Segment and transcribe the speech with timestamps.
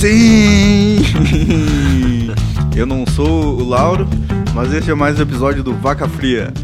[0.00, 1.02] Sim!
[2.74, 4.08] Eu não sou o Lauro,
[4.54, 6.54] mas esse é mais um episódio do Vaca Fria.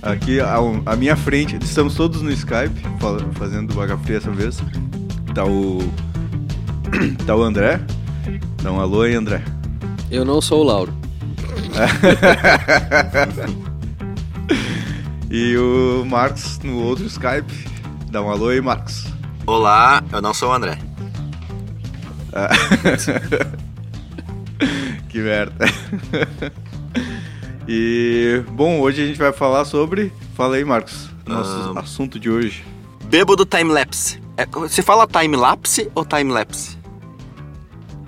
[0.00, 2.80] Aqui à, minha frente, estamos todos no Skype,
[3.32, 4.62] fazendo Vaca Fria essa vez.
[5.34, 5.80] Tá o.
[7.26, 7.82] Tá o André.
[8.62, 9.44] Dá um alô aí, André.
[10.10, 10.94] Eu não sou o Lauro.
[15.30, 17.68] e o Marcos no outro Skype.
[18.10, 19.04] Dá um alô aí, Marcos.
[19.46, 20.85] Olá, eu não sou o André.
[25.08, 25.64] que merda.
[27.66, 30.12] e, bom, hoje a gente vai falar sobre.
[30.34, 32.64] Fala aí, Marcos, nosso um, assunto de hoje.
[33.04, 34.20] Bêbado time-lapse.
[34.36, 36.76] É, você fala time-lapse ou time-lapse?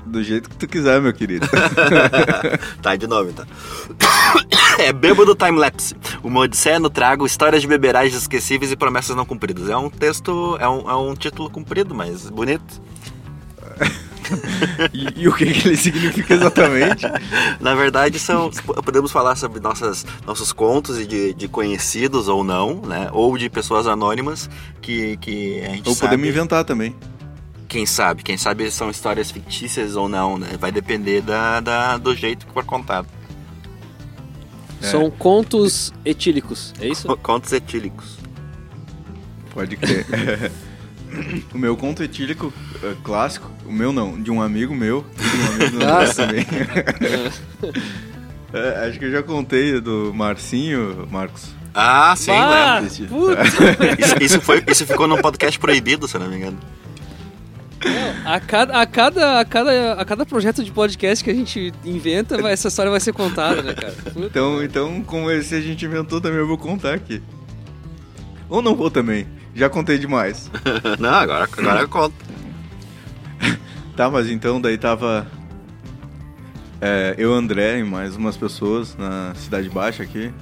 [0.08, 1.46] Do jeito que tu quiser, meu querido.
[2.80, 3.46] tá, de novo, então.
[4.78, 5.96] É Bêbado Time-Lapse.
[6.22, 9.68] Uma odisseia no trago, histórias de beberagens esquecíveis e promessas não cumpridas.
[9.68, 12.80] É um texto, é um, é um título comprido, mas bonito.
[14.92, 17.06] e, e, o que, que, ele significa exatamente?
[17.60, 18.50] Na verdade, são
[18.84, 23.08] podemos falar sobre nossas, nossos contos de, de conhecidos ou não, né?
[23.12, 24.48] Ou de pessoas anônimas
[24.80, 26.10] que, que a gente Ou sabe...
[26.10, 26.94] podemos inventar também.
[27.68, 28.22] Quem sabe?
[28.22, 30.48] Quem sabe são histórias fictícias ou não, né?
[30.58, 33.06] Vai depender da, da do jeito que for contado.
[34.80, 34.86] É.
[34.86, 37.14] São contos etílicos, é isso?
[37.18, 38.16] Contos etílicos.
[39.52, 40.06] Pode crer.
[41.54, 42.52] o meu conto etílico
[42.82, 46.46] uh, clássico, o meu não, de um amigo meu, de um amigo meu também.
[48.52, 51.56] é, acho que eu já contei do Marcinho, Marcos.
[51.74, 53.36] Ah, sim, bah, lembro.
[53.98, 56.58] Isso, isso, foi, isso ficou num podcast proibido, se não me engano.
[57.84, 61.72] Não, a, cada, a, cada, a, cada, a cada projeto de podcast que a gente
[61.84, 63.94] inventa, vai, essa história vai ser contada, né, cara?
[64.16, 67.22] Então, então, como esse a gente inventou também, eu vou contar aqui.
[68.48, 69.26] Ou não vou também.
[69.58, 70.50] Já contei demais.
[71.00, 72.14] não, agora, agora eu conto.
[73.96, 75.26] tá, mas então daí tava
[76.80, 80.32] é, eu, André e mais umas pessoas na Cidade Baixa aqui,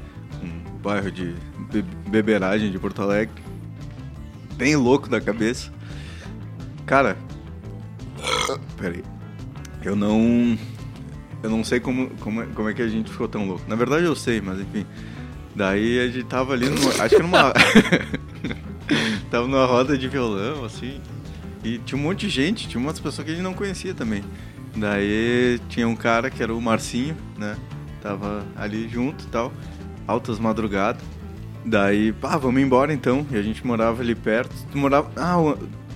[0.42, 1.34] um bairro de
[1.72, 3.42] be beberagem de Porto Alegre.
[4.54, 5.72] Bem louco da cabeça.
[6.84, 7.16] Cara,
[8.76, 9.02] peraí.
[9.82, 10.58] Eu não.
[11.42, 13.64] Eu não sei como, como, é, como é que a gente ficou tão louco.
[13.66, 14.84] Na verdade eu sei, mas enfim.
[15.54, 16.90] Daí a gente tava ali numa.
[17.02, 17.52] Acho que numa.
[19.30, 21.00] tava numa roda de violão, assim.
[21.64, 24.22] E tinha um monte de gente, tinha umas pessoas que a gente não conhecia também.
[24.76, 27.56] Daí tinha um cara que era o Marcinho, né?
[28.02, 29.52] Tava ali junto e tal,
[30.06, 31.02] altas madrugadas.
[31.64, 33.26] Daí, pá, vamos embora então.
[33.30, 34.54] E a gente morava ali perto.
[34.70, 35.10] Tu morava.
[35.16, 35.36] Ah,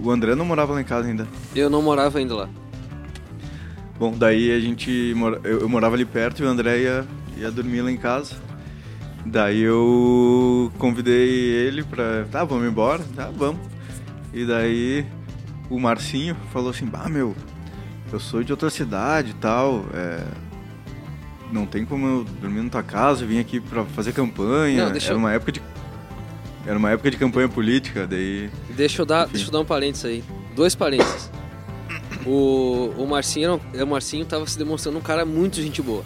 [0.01, 1.29] o André não morava lá em casa ainda.
[1.55, 2.49] Eu não morava ainda lá.
[3.97, 5.15] Bom, daí a gente.
[5.45, 7.07] Eu, eu morava ali perto e o André ia,
[7.37, 8.35] ia dormir lá em casa.
[9.25, 12.25] Daí eu convidei ele pra.
[12.31, 13.05] Tá, vamos embora?
[13.15, 13.61] Tá, vamos.
[14.33, 15.05] E daí
[15.69, 17.35] o Marcinho falou assim: Bah, meu,
[18.13, 19.85] eu sou de outra cidade e tal.
[19.93, 20.25] É,
[21.53, 24.89] não tem como eu dormir na tua casa, eu vim aqui pra fazer campanha.
[24.89, 25.63] Não, Era uma época de.
[26.67, 28.51] Era uma época de campanha política, daí.
[28.71, 30.25] Deixa eu dar, deixa eu dar um parênteses aí.
[30.55, 31.31] Dois parênteses.
[32.27, 36.05] O, o Marcinho, o Marcinho tava se demonstrando um cara muito gente boa.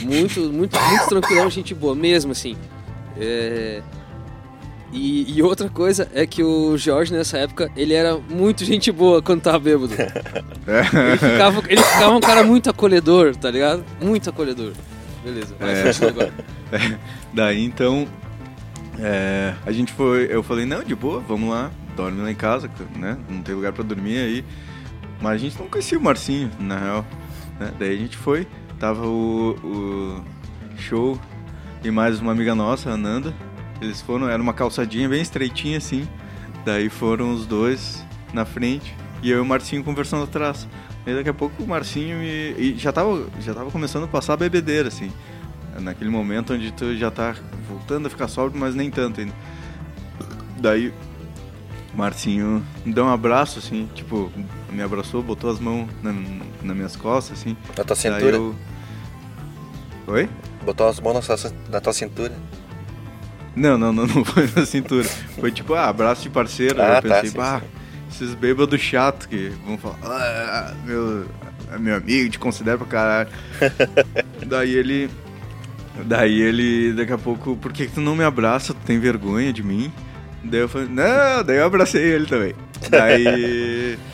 [0.00, 2.56] Muito, muito, muito tranquilão, gente boa, mesmo assim.
[3.18, 3.82] É...
[4.92, 9.22] E, e, outra coisa é que o Jorge, nessa época, ele era muito gente boa
[9.22, 9.94] quando tava bêbado.
[9.94, 13.82] ele, ficava, ele ficava um cara muito acolhedor, tá ligado?
[14.02, 14.72] Muito acolhedor.
[15.24, 16.08] Beleza, vai, é.
[16.08, 16.32] agora.
[16.72, 16.98] É.
[17.34, 18.08] Daí, então,
[18.98, 20.26] é, a gente foi...
[20.30, 23.18] Eu falei, não, de boa, vamos lá, dorme lá em casa, né?
[23.28, 24.44] Não tem lugar pra dormir aí.
[25.20, 27.06] Mas a gente não conhecia o Marcinho, na real.
[27.60, 27.72] Né?
[27.78, 28.46] Daí a gente foi,
[28.82, 30.24] Tava o, o
[30.76, 31.16] show
[31.84, 33.32] e mais uma amiga nossa, a Nanda.
[33.80, 36.08] Eles foram, era uma calçadinha bem estreitinha assim.
[36.64, 38.04] Daí foram os dois
[38.34, 40.66] na frente e eu e o Marcinho conversando atrás.
[41.06, 44.32] E daqui a pouco o Marcinho me, e já tava, já tava começando a passar
[44.32, 45.12] a bebedeira assim.
[45.78, 47.36] Naquele momento onde tu já tá
[47.68, 49.32] voltando a ficar sóbrio, mas nem tanto ainda.
[50.58, 50.92] Daí
[51.94, 54.32] o Marcinho me deu um abraço assim, tipo,
[54.72, 56.12] me abraçou, botou as mãos na,
[56.64, 57.56] nas minhas costas assim.
[57.78, 58.38] Na tua cintura?
[60.06, 60.28] Oi?
[60.64, 62.32] Botou as mãos na, sua, na tua cintura?
[63.54, 65.04] Não, não, não, não foi na cintura.
[65.04, 66.80] Foi tipo, ah, abraço de parceiro.
[66.80, 68.24] Ah, eu tá, pensei, tá, sim, sim.
[68.24, 71.26] esses bêbados chato que vão falar, ah, meu,
[71.72, 73.30] é meu amigo, te considera pra caralho.
[74.46, 75.10] daí ele.
[76.06, 78.72] Daí ele, daqui a pouco, por que, que tu não me abraça?
[78.72, 79.92] Tu tem vergonha de mim?
[80.42, 82.54] Daí eu falei, não, daí eu abracei ele também.
[82.90, 83.98] Daí.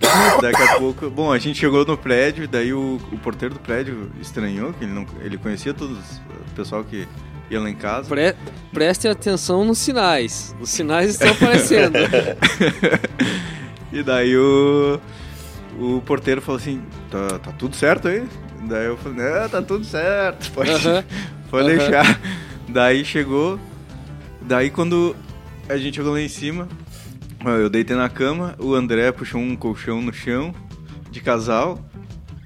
[0.40, 1.10] Daqui a pouco.
[1.10, 4.92] Bom, a gente chegou no prédio, daí o, o porteiro do prédio estranhou, que ele,
[4.92, 7.06] não, ele conhecia todos o pessoal que
[7.50, 8.08] ia lá em casa.
[8.08, 8.34] Pre,
[8.72, 10.54] preste atenção nos sinais.
[10.60, 11.94] Os sinais estão aparecendo.
[13.92, 15.00] e daí o.
[15.78, 18.26] o porteiro falou assim, tá, tá tudo certo aí?
[18.68, 21.04] Daí eu falei, é, tá tudo certo, pode, Aham.
[21.50, 21.78] pode Aham.
[21.78, 22.20] deixar.
[22.68, 23.60] Daí chegou,
[24.40, 25.14] daí quando
[25.68, 26.68] a gente chegou lá em cima,
[27.44, 30.54] eu deitei na cama, o André puxou um colchão no chão,
[31.10, 31.78] de casal,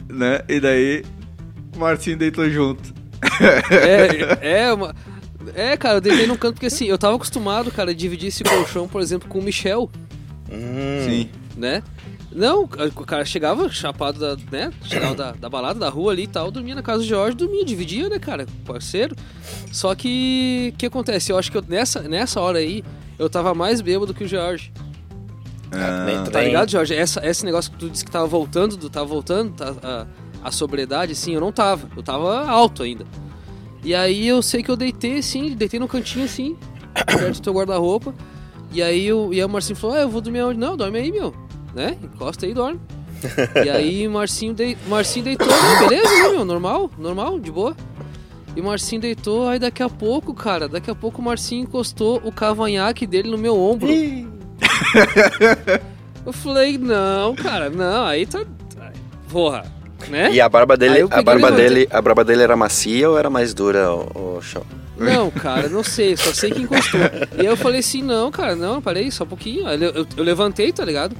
[0.09, 0.43] né?
[0.49, 1.05] E daí
[1.75, 2.93] o Marcinho deitou junto.
[3.71, 4.95] É, é uma.
[5.55, 8.45] É, cara, eu deitei num canto porque assim, eu tava acostumado, cara, a dividir esse
[8.45, 9.91] colchão, por exemplo, com o Michel,
[10.51, 11.05] Hum.
[11.07, 11.29] Sim.
[11.57, 11.83] né?
[12.33, 14.73] Não, o cara chegava chapado da, né?
[14.85, 17.65] Chegava da, da balada, da rua ali e tal, dormia na casa do Jorge, dormia,
[17.65, 18.47] dividia, né, cara?
[18.65, 19.17] Parceiro.
[19.73, 21.33] Só que o que acontece?
[21.33, 22.85] Eu acho que eu- nessa, nessa hora aí,
[23.21, 24.73] eu tava mais bêbado que o Jorge.
[25.71, 26.95] Ah, Tá ligado, Jorge?
[26.95, 30.07] Essa, esse negócio que tu disse que tava voltando, tu tava voltando, tá, a,
[30.49, 31.87] a sobriedade, assim, eu não tava.
[31.95, 33.05] Eu tava alto ainda.
[33.85, 36.57] E aí eu sei que eu deitei, assim, deitei no cantinho, assim,
[37.07, 38.15] perto do teu guarda-roupa.
[38.73, 40.59] E aí, eu, e aí o Marcinho falou, ah, eu vou dormir onde?
[40.59, 41.35] Não, dorme aí, meu.
[41.75, 41.99] Né?
[42.03, 42.81] Encosta aí e dorme.
[43.63, 45.79] e aí o Marcinho, dei, Marcinho deitou, né?
[45.81, 46.45] beleza, né, meu?
[46.45, 47.77] Normal, normal, de boa.
[48.61, 52.21] E o Marcinho deitou, aí daqui a pouco, cara, daqui a pouco o Marcinho encostou
[52.23, 53.89] o cavanhaque dele no meu ombro.
[56.27, 58.45] Eu falei, não, cara, não, aí tá.
[59.31, 59.65] Porra,
[60.11, 60.31] né?
[60.31, 63.55] E a barba dele, a barba dele, a barba dele era macia ou era mais
[63.55, 64.67] dura, o, o show?
[64.99, 67.01] Não, cara, não sei, só sei que encostou.
[67.39, 69.67] E aí eu falei assim, não, cara, não, parei, só um pouquinho.
[69.67, 71.17] Aí eu, eu, eu levantei, tá ligado?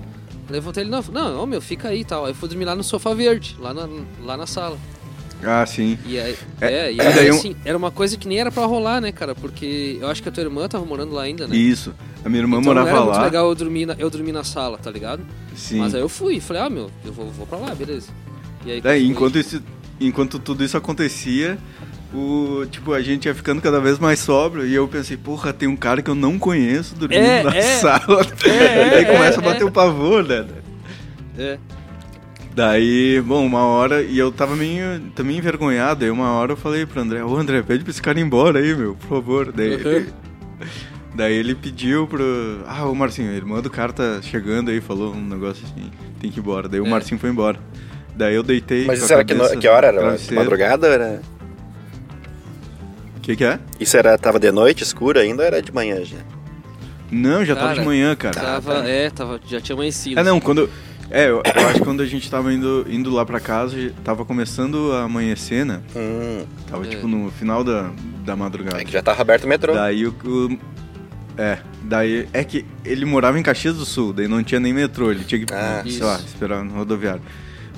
[0.51, 2.27] Levantei ele, não, não, ô, meu, fica aí e tal.
[2.27, 3.89] Aí eu fui dormir lá no sofá verde, lá na,
[4.27, 4.77] lá na sala.
[5.45, 5.99] Ah, sim.
[6.07, 8.51] E aí, É, é, e e aí, daí assim, era uma coisa que nem era
[8.51, 9.35] pra rolar, né, cara?
[9.35, 11.57] Porque eu acho que a tua irmã tava morando lá ainda, né?
[11.57, 11.95] Isso.
[12.25, 13.25] A minha irmã então não morava era muito lá.
[13.25, 15.23] legal eu dormir, na, eu dormir na sala, tá ligado?
[15.55, 15.79] Sim.
[15.79, 18.09] Mas aí eu fui, falei, ah, meu, eu vou, vou pra lá, beleza.
[18.67, 19.63] E aí, Daí, enquanto, isso,
[20.01, 21.57] enquanto tudo isso acontecia,
[22.13, 25.69] o, tipo, a gente ia ficando cada vez mais sóbrio e eu pensei, porra, tem
[25.69, 27.63] um cara que eu não conheço dormindo É, na é.
[27.81, 28.27] sala.
[28.45, 29.65] É, Daí é, começa a bater é.
[29.65, 30.45] o pavor, né?
[31.39, 31.59] É.
[32.61, 36.85] Daí, bom, uma hora, e eu tava meio também envergonhado, aí uma hora eu falei
[36.85, 39.51] pro André, ô André, pede pra esse cara ir embora aí, meu, por favor.
[39.51, 40.07] Daí, Uhum.
[41.17, 42.23] daí ele pediu pro.
[42.67, 45.91] Ah, o Marcinho, a irmã do cara tá chegando aí, falou um negócio assim,
[46.21, 46.69] tem que ir embora.
[46.69, 46.91] Daí o É.
[46.91, 47.59] Marcinho foi embora.
[48.15, 48.85] Daí eu deitei.
[48.85, 49.87] Mas isso era que, no- que hora?
[49.87, 50.35] Era de travesseiro.
[50.45, 51.23] madrugada ou era...
[53.17, 53.59] O que, que é?
[53.81, 56.19] Isso era, tava de noite, escuro ainda ou era de manhã já?
[57.11, 58.39] Não, já tava Cara, de manhã, cara.
[58.39, 60.21] Tava, é, tava, já tinha amanhecido.
[60.21, 60.69] Ah, não, quando.
[61.11, 64.25] É, eu, eu acho que quando a gente tava indo, indo lá pra casa, tava
[64.25, 65.81] começando a amanhecer, né?
[65.97, 67.91] Hum, Tava tipo no final da,
[68.25, 68.81] da madrugada.
[68.81, 69.75] é que já tava aberto o metrô.
[69.75, 70.59] Daí o, o-
[71.37, 72.29] É, daí.
[72.33, 75.45] É que ele morava em Caxias do Sul, daí não tinha nem metrô, ele tinha
[75.45, 75.83] que, Ah.
[75.85, 76.27] sei lá, Isso.
[76.27, 77.23] esperar no rodoviário.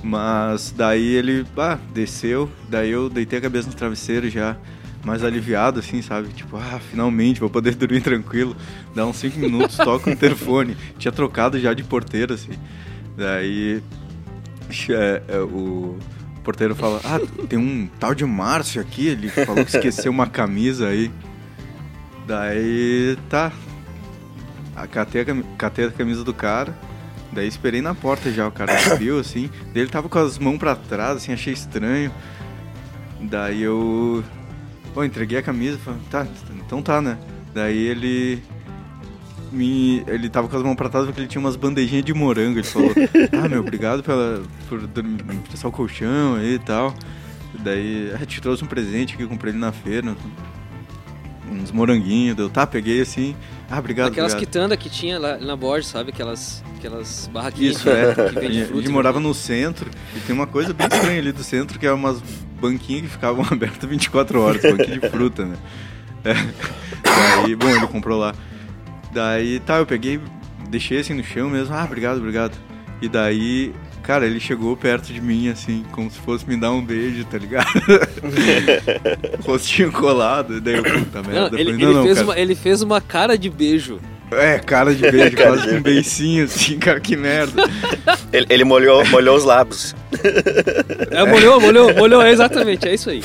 [0.03, 4.57] Mas daí ele, ah, desceu, daí eu deitei a cabeça no travesseiro já,
[5.05, 6.29] mais aliviado, assim, sabe?
[6.35, 8.55] Tipo, ah, finalmente vou poder dormir tranquilo.
[8.95, 10.77] Dá uns 5 minutos, toca o interfone.
[10.99, 12.53] Tinha trocado já de porteiro, assim.
[13.17, 13.83] Daí
[14.91, 15.99] é, é, o
[16.43, 20.89] porteiro fala, ah, tem um tal de Márcio aqui, ele falou que esqueceu uma camisa
[20.89, 21.11] aí.
[22.27, 23.53] Daí, tá.
[24.91, 25.25] Catei a,
[25.57, 26.77] catei a camisa do cara.
[27.33, 29.49] Daí esperei na porta já, o cara abriu assim.
[29.73, 32.13] Daí ele tava com as mãos pra trás, assim, achei estranho.
[33.21, 34.23] Daí eu.
[34.93, 36.27] Pô, entreguei a camisa, falei, tá,
[36.67, 37.19] então tá, né?
[37.55, 38.43] Daí ele.
[39.53, 42.59] Me, ele tava com as mãos pra trás porque ele tinha umas bandejinhas de morango.
[42.59, 42.91] Ele falou,
[43.45, 46.95] ah, meu, obrigado pela, por dormir- me prestar o colchão aí e tal.
[47.59, 50.17] Daí, ah, te trouxe um presente que eu comprei ali na feira.
[51.51, 52.35] Uns moranguinhos.
[52.37, 53.37] Deu, tá, peguei assim.
[53.71, 54.53] Ah, obrigado, Aquelas obrigado.
[54.53, 56.11] quitandas que tinha lá na Borges, sabe?
[56.11, 58.15] Aquelas, aquelas barraquinhas Isso, é.
[58.15, 58.83] que A vende gente, a fruta.
[58.83, 61.93] gente morava no centro e tem uma coisa bem estranha ali do centro que é
[61.93, 62.23] umas
[62.61, 65.57] banquinhas que ficavam abertas 24 horas, banquinho de fruta, né?
[66.25, 66.35] É.
[67.43, 68.35] Daí, bom, ele comprou lá.
[69.13, 70.21] Daí, tá, eu peguei,
[70.69, 71.75] deixei assim no chão mesmo.
[71.75, 72.57] Ah, obrigado, obrigado.
[73.01, 76.83] E daí, cara, ele chegou perto de mim, assim, como se fosse me dar um
[76.85, 77.69] beijo, tá ligado?
[79.45, 80.61] Rostinho colado.
[80.61, 81.61] Daí eu, puta Não, merda.
[81.61, 84.01] ele, falei, ele não, não, fez uma, ele fez uma cara de beijo.
[84.39, 87.63] É, cara de beijo, Cara quase de com um beicinho, assim, cara, que merda.
[88.33, 89.95] Ele, ele molhou, molhou os lábios.
[91.11, 93.23] É, molhou, molhou, molhou, é exatamente, é isso aí.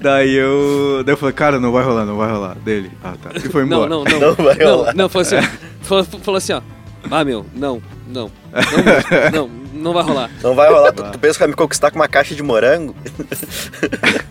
[0.00, 1.02] Daí eu.
[1.04, 2.54] Daí eu falei, cara, não vai rolar, não vai rolar.
[2.56, 2.92] Dele.
[3.02, 3.30] Ah, tá.
[3.34, 3.90] E foi Não, embora.
[3.90, 4.20] não, não.
[4.20, 4.94] Não vai não, rolar.
[4.94, 5.42] não, falou assim, ó,
[5.82, 6.62] falou, falou assim, ó.
[7.10, 8.30] Ah, meu, não, não.
[8.52, 10.30] Não, não, não vai rolar.
[10.40, 10.92] Não vai rolar.
[10.92, 12.94] Tu, tu pensa que vai me conquistar com uma caixa de morango?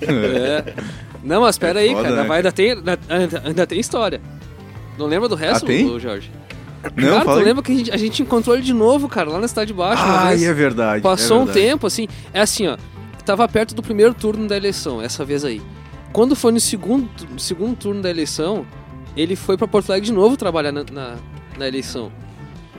[0.01, 0.74] É.
[1.24, 2.15] Não, mas pera aí, foda, cara.
[2.15, 2.24] né?
[2.27, 2.72] Vai, ainda, tem,
[3.10, 4.22] ainda, ainda tem história.
[4.97, 5.89] Não lembra do resto, Ah, tem?
[5.89, 6.31] ô, Jorge?
[6.95, 9.39] Não, cara, tu lembra que a gente, a gente encontrou ele de novo, cara, lá
[9.39, 11.01] na Cidade Baixa Ah, é verdade.
[11.01, 11.65] Passou é um verdade.
[11.67, 12.07] tempo, assim.
[12.31, 12.77] É assim, ó.
[13.25, 15.61] Tava perto do primeiro turno da eleição, essa vez aí.
[16.13, 17.09] Quando foi no segundo,
[17.39, 18.65] segundo turno da eleição,
[19.17, 21.15] ele foi pra Porto Alegre de novo trabalhar na, na,
[21.57, 22.11] na eleição.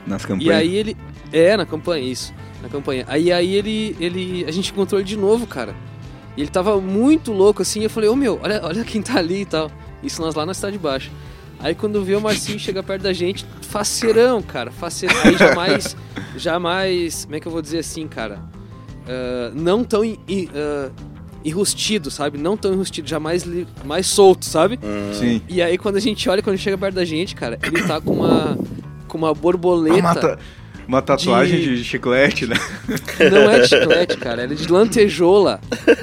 [0.07, 0.47] Nas campanhas.
[0.47, 0.97] E aí ele.
[1.33, 2.33] É, na campanha, isso.
[2.63, 3.05] Na campanha.
[3.09, 4.45] Aí, aí ele, ele.
[4.47, 5.75] A gente encontrou ele de novo, cara.
[6.37, 7.83] E ele tava muito louco assim.
[7.83, 9.69] Eu falei, ô meu, olha, olha quem tá ali e tal.
[10.01, 11.11] Isso nós lá na cidade de baixo.
[11.61, 14.71] Aí quando vê o Marcinho chegar perto da gente, faceirão, cara.
[14.71, 15.17] Faceirão.
[15.25, 15.97] Aí jamais.
[16.37, 17.25] Jamais.
[17.25, 18.41] Como é que eu vou dizer assim, cara?
[19.07, 20.93] Uh, não tão in, in, uh,
[21.45, 22.37] enrustido, sabe?
[22.37, 23.45] Não tão enrustido, já mais,
[24.07, 24.79] solto, sabe?
[25.15, 25.41] Sim.
[25.49, 28.01] E aí quando a gente olha, quando ele chega perto da gente, cara, ele tá
[28.01, 28.59] com uma.
[29.09, 29.97] com uma borboleta.
[29.97, 30.39] Uma, ta-
[30.87, 31.85] uma tatuagem de- de...
[31.85, 32.57] chiclete, né?
[33.31, 35.61] Não é de chiclete, cara, ela é de lantejola.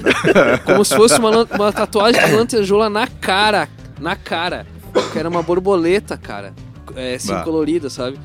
[0.66, 3.70] Como se fosse uma, uma tatuagem de lantejola na cara.
[4.00, 4.66] Na cara.
[5.12, 6.54] Que era uma borboleta, cara.
[6.96, 7.44] É, assim, Bah.
[7.44, 8.18] colorida, sabe?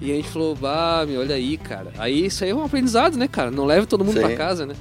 [0.00, 1.92] E a gente falou, bah, meu, olha aí, cara.
[1.98, 3.50] Aí isso aí é um aprendizado, né, cara?
[3.50, 4.26] Não leve todo mundo Sim.
[4.26, 4.74] pra casa, né?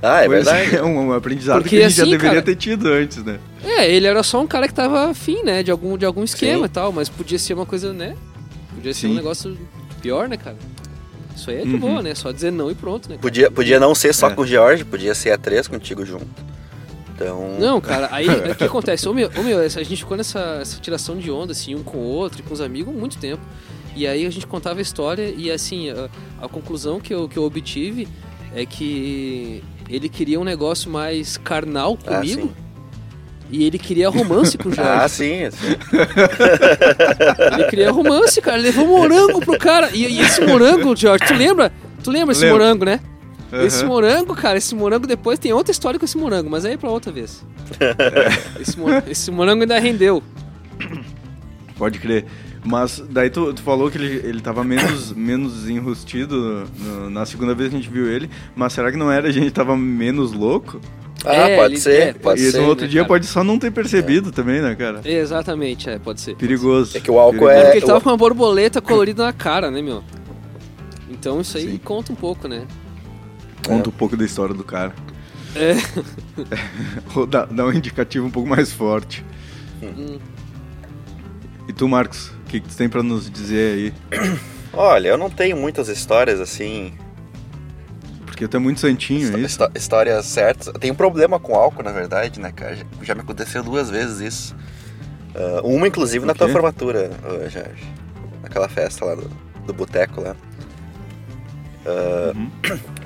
[0.00, 0.76] Ah, é Pois verdade.
[0.76, 3.18] É um, um aprendizado Porque que a gente já assim, deveria cara- ter tido antes,
[3.22, 3.38] né?
[3.62, 5.62] É, ele era só um cara que tava afim, né?
[5.62, 6.64] De algum, de algum esquema Sim.
[6.64, 8.16] e tal, mas podia ser uma coisa, né?
[8.74, 9.12] Podia ser Sim.
[9.12, 9.56] um negócio
[10.00, 10.56] pior, né, cara?
[11.36, 11.78] Isso aí é de Uhum.
[11.78, 12.14] boa, né?
[12.14, 13.14] Só dizer não e pronto, né?
[13.16, 13.22] cara?
[13.22, 14.34] Podia, podia não ser só É.
[14.34, 16.26] com o George, podia ser a três contigo junto.
[17.22, 17.56] Então.
[17.58, 19.08] Não, cara, aí o que acontece?
[19.08, 21.82] Ô meu, ô, meu, essa- a gente ficou nessa essa tiração de onda, assim, um
[21.82, 23.42] com o outro e com os amigos há muito tempo.
[23.94, 26.08] E aí a gente contava a história e assim, a,
[26.40, 28.08] a conclusão que eu, que eu obtive
[28.54, 32.52] é que ele queria um negócio mais carnal Ah, comigo sim.
[33.50, 34.90] e ele queria romance com o Jorge.
[34.90, 35.50] Ah, sim.
[35.50, 35.76] sim.
[37.54, 38.56] Ele queria romance, cara.
[38.58, 39.90] Ele levou morango pro cara.
[39.92, 41.72] E, e esse morango, Jorge, tu lembra?
[42.02, 42.58] Tu lembra esse Lembro.
[42.60, 43.00] morango, né?
[43.52, 43.64] Aham.
[43.66, 46.76] Esse morango, cara, esse morango depois tem outra história com esse morango, mas aí é
[46.76, 47.44] pra outra vez.
[48.58, 50.22] esse, mo- esse morango ainda rendeu.
[51.76, 52.24] Pode crer.
[52.64, 57.54] Mas daí tu, tu falou que ele, ele tava menos, menos enrustido no- na segunda
[57.54, 60.32] vez que a gente viu ele, mas será que não era a gente tava menos
[60.32, 60.80] louco?
[61.24, 62.60] Ah, É, pode ser, é, pode e ser.
[62.60, 63.08] no outro né, dia cara?
[63.08, 65.00] pode só não ter percebido também, né, cara?
[65.04, 66.34] Exatamente, é, pode ser.
[66.36, 66.96] Perigoso.
[66.96, 67.58] É que o álcool Perigoso.
[67.60, 70.02] é- Porque ele tava com uma borboleta colorida na cara, né, meu?
[71.10, 71.78] Então isso aí Sim.
[71.78, 72.62] conta um pouco, né?
[73.66, 74.92] Conta um pouco da história do cara.
[75.54, 75.74] É.
[77.14, 79.24] Ou dá, dá um indicativo um pouco mais forte.
[79.82, 80.18] Hum.
[81.68, 84.18] E tu, Marcos, o que, que tu tem pra nos dizer aí?
[84.72, 86.94] Olha, eu não tenho muitas histórias assim.
[88.24, 89.46] Porque tu é muito santinho, é isso?
[89.46, 90.68] histó- Histórias certas.
[90.68, 92.78] Eu tenho um problema com álcool, na verdade, né, cara?
[93.02, 94.56] Já, me aconteceu duas vezes isso.
[95.34, 97.10] Ah, uma, inclusive, na tua formatura,
[97.50, 97.84] Jorge.
[98.42, 99.30] Naquela festa lá do,
[99.66, 100.34] do boteco lá.
[101.86, 102.50] Ah, Uhum.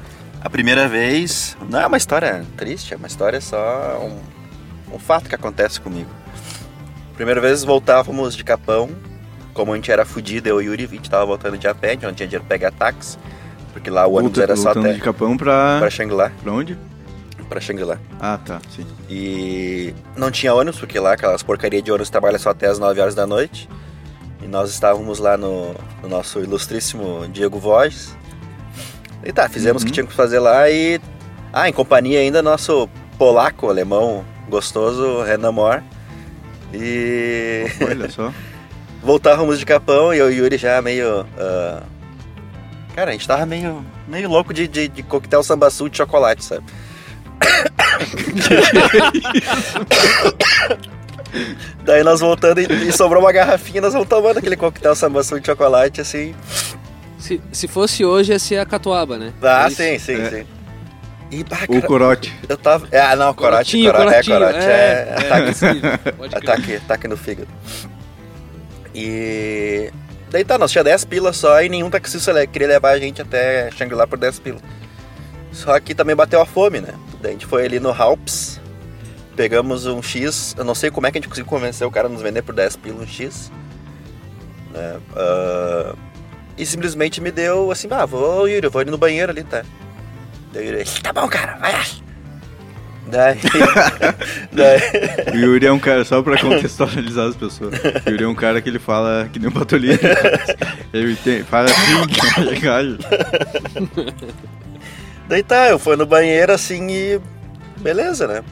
[0.47, 1.57] A primeira vez.
[1.69, 3.99] Não é uma história triste, é uma história só.
[4.01, 6.09] Um, um fato que acontece comigo.
[7.17, 8.89] Primeira vez voltávamos de Capão.
[9.53, 11.75] Como a gente era fudido, eu e o Yuri, a gente tava voltando de a
[11.75, 13.19] pé, a gente não tinha dinheiro pra pegar táxi.
[13.73, 14.93] Porque lá o ônibus Volta- era só até.
[14.93, 15.79] de Capão pra...
[15.81, 16.31] Pra Xangri-Lá.
[16.41, 16.79] pra onde?
[17.49, 17.99] Pra Xangri-Lá.
[18.21, 18.87] Ah, tá, sim.
[19.11, 23.01] E não tinha ônibus, porque lá aquelas porcaria de ônibus trabalha só até as 9
[23.01, 23.69] horas da noite.
[24.41, 28.17] E nós estávamos lá no, no nosso ilustríssimo Diego Voges.
[29.27, 29.89] E tá, fizemos o Uhum.
[29.89, 31.01] que tinha que fazer lá e.
[31.53, 35.83] Ah, em companhia ainda nosso polaco, alemão gostoso, Renan Mor.
[36.73, 37.67] E.
[37.81, 38.33] Olha só.
[39.03, 41.27] voltávamos de Capão e eu e o Yuri já meio.
[41.39, 41.83] ah,
[42.95, 46.65] Cara, a gente tava meio, meio louco de, de, de coquetel sambaçu de chocolate, sabe?
[51.85, 55.47] Daí nós voltando e, e sobrou uma garrafinha, nós vamos tomando aquele coquetel sambaçu de
[55.47, 56.35] chocolate, assim.
[57.27, 59.33] Se, se fosse hoje, ia ser a catuaba, né?
[59.43, 60.31] Ah, É sim, sim, É.
[60.31, 60.47] sim.
[61.29, 62.33] E, bah, O cara, corote.
[62.49, 62.87] eu tava...
[62.97, 65.81] Ah, não, corote, corote, é, corote, é, é, ataque, sim,
[66.17, 66.37] pode crer.
[66.51, 67.49] ataque, ataque no fígado.
[68.95, 69.91] E...
[70.31, 73.71] Daí tá, nós tinha 10 pilas só e nenhum taxista queria levar a gente até
[73.73, 74.61] Shangri-La por 10 pilas.
[75.51, 76.95] Só que também bateu a fome, né?
[77.21, 78.61] Daí a gente foi ali no Halps,
[79.35, 82.07] pegamos um X, eu não sei como é que a gente conseguiu convencer o cara
[82.07, 83.51] a nos vender por 10 pilas um X.
[84.73, 84.99] Né?
[85.17, 85.95] Ah,
[86.57, 89.63] e simplesmente me deu assim, ah, vou, Yuri, eu vou ali no banheiro ali, tá?
[90.53, 91.85] Daí Yuri, tá bom, cara, vai lá.
[93.09, 93.39] Daí,
[94.53, 94.81] daí,
[95.33, 97.75] O Yuri é um cara, só pra contextualizar as pessoas.
[98.05, 99.99] O Yuri é um cara que ele fala que nem um patolino.
[100.93, 101.81] Ele tem, fala assim,
[102.61, 103.07] tá
[105.29, 107.21] daí tá, eu fui no banheiro assim e.
[107.81, 108.43] Beleza, né?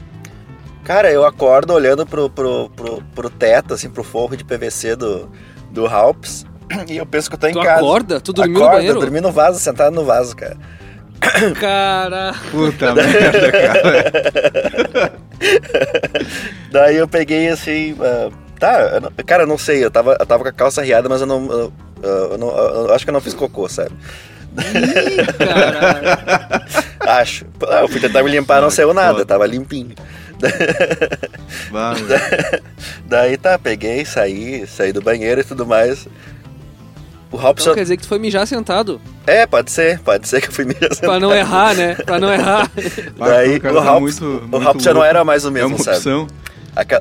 [0.85, 5.29] Cara, eu acordo olhando pro, pro, pro, pro teto, assim, pro forro de PVC do,
[5.71, 6.45] do Halps.
[6.87, 7.75] E eu penso que eu tô em Tu casa.
[7.77, 8.19] acorda?
[8.19, 8.97] Tu dormiu Acordo, no banheiro?
[8.97, 10.57] Eu dormi no vaso, sentado no vaso, cara.
[11.59, 12.33] Cara...
[12.51, 15.13] Puta merda, cara.
[16.71, 17.95] Daí eu peguei assim.
[18.01, 18.29] ah,
[18.59, 21.21] tá, não- cara, eu não sei, eu tava, eu tava com a calça riada, mas
[21.21, 21.45] eu não.
[21.51, 23.91] Eu, eu não eu acho que eu não fiz cocô, sabe?
[24.57, 25.25] Ih.
[27.07, 27.45] Acho.
[27.69, 29.93] Ah, Eu fui tentar me limpar, não saiu nada, tava limpinho.
[31.71, 32.63] Velho.
[33.05, 36.07] Daí tá, peguei, saí, saí do banheiro e tudo mais.
[37.35, 37.63] O Robson.
[37.65, 38.99] Então quer dizer que tu foi mijar sentado.
[39.27, 41.95] É, pode ser, pode ser que eu fui mijar Pra não errar, né?
[41.95, 42.69] Pra não errar.
[43.17, 45.83] Daí o o tá muito- o muito já não era mais o É mesmo, uma
[45.83, 45.97] sabe?
[45.97, 46.27] opção.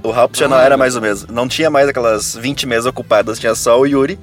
[0.04, 1.32] O Hops já não era mais o mesmo.
[1.32, 4.18] Não tinha mais aquelas 20 mesas ocupadas, tinha só o Yuri.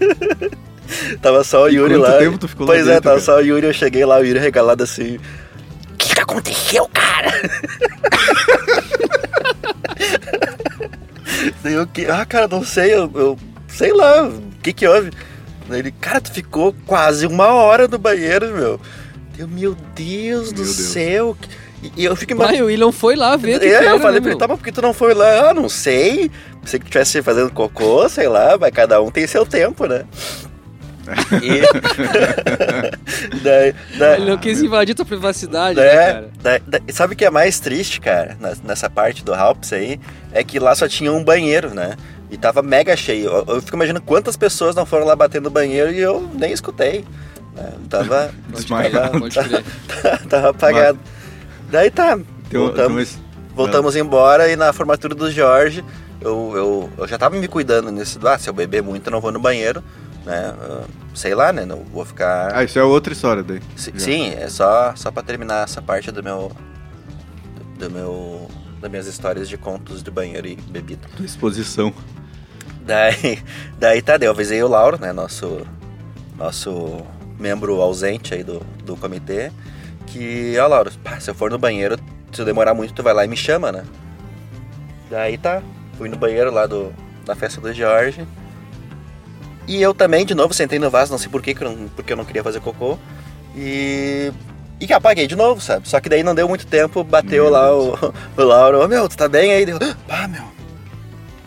[1.20, 2.18] tava só o Yuri quanto lá.
[2.18, 3.24] tempo tu ficou lá pois é, dentro, tava cara?
[3.24, 5.16] só o Yuri, eu cheguei lá, o Yuri regalado assim.
[5.92, 7.32] O que, que aconteceu, cara?
[11.64, 12.06] Eu que.
[12.06, 15.10] Ah, cara, não sei, eu, eu sei lá, o que que houve?
[15.68, 18.80] Daí ele, cara, tu ficou quase uma hora no banheiro, meu.
[19.38, 20.76] Eu, meu Deus do Meu Deus.
[20.76, 21.36] céu.
[21.82, 22.58] E e eu fico imaginando.
[22.58, 23.56] Mas o William foi lá ver.
[23.56, 24.80] o que É, que eu era, falei né, pra ele, tá, mas por que tu
[24.82, 25.50] não foi lá?
[25.50, 26.30] Ah, não sei.
[26.62, 30.04] Pensei que tu estivesse fazendo cocô, sei lá, mas cada um tem seu tempo, né?
[31.42, 31.60] E...
[33.42, 36.30] daí, daí, Ele não quis invadir tua privacidade, né, é, cara?
[36.42, 40.00] daí- daí- sabe o que é mais triste, cara, nessa parte do Halps aí?
[40.32, 41.96] É que lá só tinha um banheiro, né?
[42.30, 43.30] E tava mega cheio.
[43.30, 46.52] Eu, eu fico imaginando quantas pessoas não foram lá bater no banheiro e eu nem
[46.52, 47.04] escutei.
[47.54, 47.72] Né?
[47.88, 49.18] Tava, Desmaiado.
[49.20, 49.64] Pode crer.
[50.28, 50.98] tava apagado.
[51.70, 52.18] Daí tá,
[52.50, 52.94] Tem, um- voltamos.
[52.94, 55.82] tem his- Voltamos embora e na formatura do Jorge,
[56.20, 59.10] eu, eu, eu já tava me cuidando nesse do, ah, se eu beber muito eu
[59.10, 59.82] não vou no banheiro,
[60.26, 60.52] né?
[61.14, 61.64] sei lá, né?
[61.64, 62.54] Não vou ficar.
[62.54, 63.62] Ah, isso é outra história daí.
[63.74, 63.98] Si- Já.
[64.04, 66.52] Sim, é só, só pra terminar essa parte do meu.
[67.78, 68.46] Do meu.
[68.80, 71.08] Das minhas histórias de contos de banheiro e bebida.
[71.16, 71.92] Tua exposição.
[72.82, 73.42] Daí,
[73.78, 75.12] daí tá, daí eu avisei o Lauro, né?
[75.12, 75.66] Nosso,
[76.36, 77.02] nosso
[77.38, 79.50] membro ausente aí do, do comitê,
[80.06, 81.98] que, ó, Lauro, pá, se eu for no banheiro,
[82.32, 83.84] se eu demorar muito, tu vai lá e me chama, né?
[85.10, 85.62] Daí tá,
[85.98, 86.92] fui no banheiro lá do,
[87.24, 88.26] da festa do Jorge.
[89.68, 91.88] E eu também, de novo, sentei no vaso, não sei por que, que eu não,
[91.88, 92.96] porque eu não queria fazer cocô.
[93.54, 94.32] E.
[94.80, 95.88] E que apaguei de novo, sabe?
[95.88, 99.08] Só que daí não deu muito tempo, bateu Meu lá o, o Lauro, ô meu,
[99.08, 99.64] tu tá bem aí?
[99.64, 100.42] Deu, pá, meu,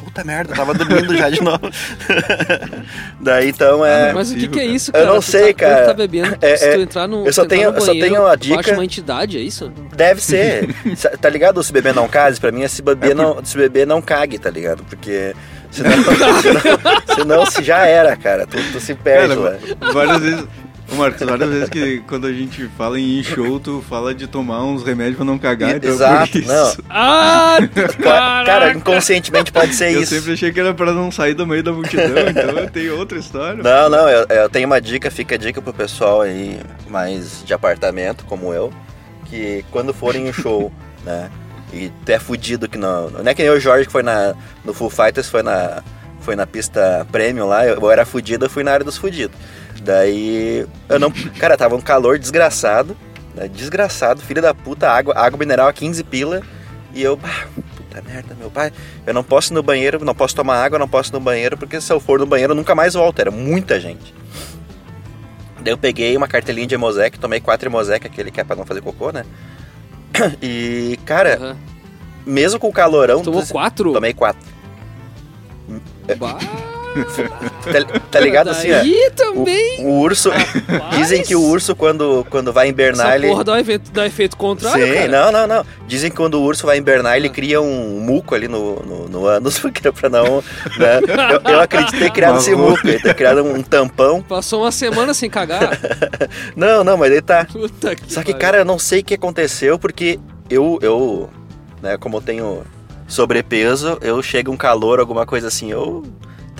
[0.04, 1.60] puta merda, eu tava dormindo já de novo.
[3.22, 4.10] Daí então é.
[4.10, 4.76] Ah, Mas o que, que é cara.
[4.76, 5.06] isso, Eu cara?
[5.06, 5.84] não Tu sei, tá, cara.
[5.84, 8.08] Tu tá bebendo, É, se é, tu entrar no, eu só tenho- eu só banheiro,
[8.16, 9.72] tenho a dica- uma entidade, é isso?
[9.96, 10.70] Deve ser.
[11.22, 11.62] Tá ligado?
[11.64, 14.02] Se beber não case, pra mim é se beber, É por- não, se beber não
[14.02, 14.84] cague, tá ligado?
[14.86, 15.36] Porque
[15.70, 15.92] senão,
[16.42, 18.48] senão, senão se já era, cara.
[18.48, 19.36] Tu, tu se perde.
[19.36, 19.60] Cara,
[19.94, 20.46] várias vezes.
[20.92, 24.64] Ô, Marcos, várias vezes que quando a gente fala em show, tu fala de tomar
[24.64, 25.76] uns remédios pra não cagar.
[25.76, 26.48] então é Exato, isso.
[26.48, 26.74] não.
[26.90, 27.58] Ah,
[28.02, 28.74] Cara, cara!
[28.74, 30.16] inconscientemente pode ser Eu isso.
[30.16, 33.18] sempre achei que era pra não sair do meio da multidão, então eu tenho outra
[33.20, 33.62] história.
[33.62, 37.54] Não, não, eu, eu tenho uma dica, fica a dica pro pessoal aí, mais de
[37.54, 38.72] apartamento, como eu,
[39.26, 40.72] que quando forem em um show,
[41.06, 41.30] né,
[41.72, 43.10] e tu é fudido que não...
[43.12, 44.34] Não é que nem o Jorge que foi na,
[44.66, 45.84] no Full Fighters, foi na,
[46.22, 49.38] foi na pista premium lá, eu, eu era fudido, eu fui na área dos fudidos.
[49.84, 51.12] Daí, eu não...
[51.40, 52.96] Cara, tava um calor desgraçado,
[53.36, 56.42] né, desgraçado, filho da puta, água, água mineral a 15 pila,
[56.94, 57.18] e eu...
[57.24, 58.72] ah, Puta merda, meu pai.
[59.08, 61.58] Eu não posso ir no banheiro, não posso tomar água, não posso ir no banheiro,
[61.58, 63.20] porque se eu for no banheiro eu nunca mais volto.
[63.20, 64.14] Era muita gente.
[65.62, 68.66] Daí eu peguei uma cartelinha de Emosec, tomei quatro Emosec, aquele que é pra não
[68.66, 69.26] fazer cocô, né?
[70.42, 71.58] E, cara, Aham.
[72.26, 73.22] mesmo com o calorão.
[73.24, 73.92] Tomou tu- quatro?
[73.94, 74.42] Tomei quatro.
[76.18, 76.38] Bah,
[77.60, 78.78] Tá, tá ligado assim, ó?
[78.78, 79.86] Daí O, também.
[79.86, 80.32] o urso.
[80.98, 83.28] Dizem que o urso, quando, quando vai invernar, Essa ele.
[83.28, 85.08] porra dá efeito, dá efeito contrário, Sim, cara.
[85.08, 85.66] não, não, não.
[85.88, 87.32] Dizem que quando o urso vai invernar, ele Ah.
[87.32, 90.38] cria um muco ali no, no, no ânus, porque é pra não.
[90.78, 91.00] Né?
[91.46, 94.22] Eu, eu acredito ter criado esse muco, ele ter criado um tampão.
[94.24, 95.78] Passou uma semana sem cagar.
[96.56, 97.46] Não, não, mas ele tá.
[97.46, 98.40] Puta que Só que, pariu.
[98.40, 101.30] cara, eu não sei o que aconteceu, porque eu, eu,
[101.84, 102.64] né, como eu tenho
[103.08, 106.04] sobrepeso, eu chega um calor, alguma coisa assim, eu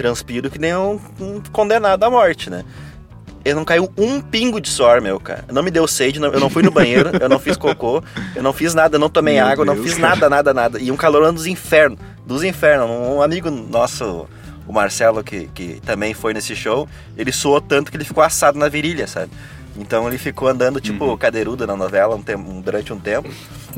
[0.04, 2.64] transpiro que nem um, um condenado à morte, né?
[3.44, 5.44] Eu não caiu um pingo de suor, meu, cara.
[5.52, 8.02] Não me deu sede, não- eu não fui no banheiro, eu não fiz cocô,
[8.36, 10.10] eu não fiz nada, eu não tomei Meu água, eu não Deus, fiz cara.
[10.16, 10.80] nada, nada, nada.
[10.80, 12.90] E um calorão dos infernos, dos infernos.
[12.90, 14.26] Um amigo nosso,
[14.68, 18.58] o Marcelo, que, que também foi nesse show, ele suou tanto que ele ficou assado
[18.58, 19.32] na virilha, sabe?
[19.78, 21.18] Então ele ficou andando tipo Uhum.
[21.18, 23.30] cadeirudo na novela um tempo, durante um tempo.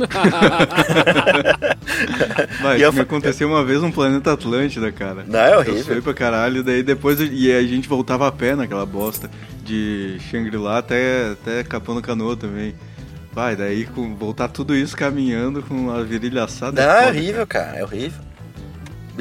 [2.61, 5.23] Mas E eu me aconteceu uma vez no Planeta Atlântida, cara.
[5.27, 5.83] Não, é Eu horrível.
[5.83, 9.29] fui pra caralho, daí depois eu- e a gente voltava a pé naquela bosta
[9.63, 12.73] de Shangri-La até, até Capão Canoa também.
[13.33, 16.81] Vai, daí com, voltar tudo isso caminhando com a virilha assada.
[16.85, 18.19] Não, é foda, horrível, cara, é horrível.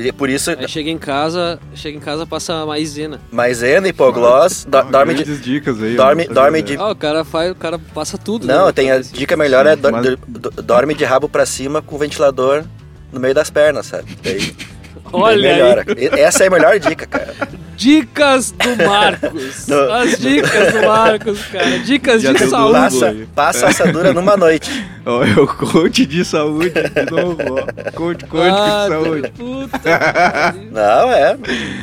[0.09, 3.21] E Por isso, Aí chega em casa, chega em casa, passa maisena.
[3.31, 5.25] maisena, hipoglós, do- Ah, dorme de...
[5.25, 5.95] grandes dicas aí.
[5.97, 8.47] dorme- sabia dorme de- Ah, o cara faz, o cara passa tudo.
[8.47, 8.73] Não, né?
[8.73, 10.17] tem a dica melhor é do- Mas- do-
[10.51, 12.65] do- dorme de rabo pra cima com o ventilador
[13.13, 14.17] no meio das pernas, sabe?
[14.23, 14.55] Daí,
[15.13, 15.85] Olha.
[16.19, 17.35] Essa é a melhor dica, cara.
[17.77, 19.65] Dicas do Marcos.
[19.69, 21.79] Do- As dicas do Marcos, cara.
[21.79, 22.73] Dicas Já de saúde.
[22.75, 24.71] Passa, passa assadura numa noite.
[25.07, 27.91] Ó, é o coach de saúde de novo, ó.
[27.93, 29.31] Coach, coach Ah, de saúde.
[29.31, 30.55] Puta.
[30.71, 31.39] Não, é.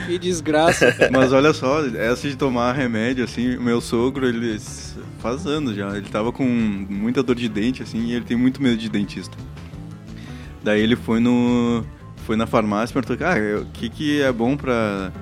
[0.06, 1.10] que desgraça, cara.
[1.12, 4.60] Mas olha só, essa de tomar remédio, assim, o meu sogro, ele
[5.20, 8.62] faz anos já, ele tava com muita dor de dente, assim, e ele tem muito
[8.62, 9.36] medo de dentista.
[10.64, 11.84] Daí ele foi no.
[12.28, 15.14] Foi na farmácia e perguntou, cara, o que, que é bom pra.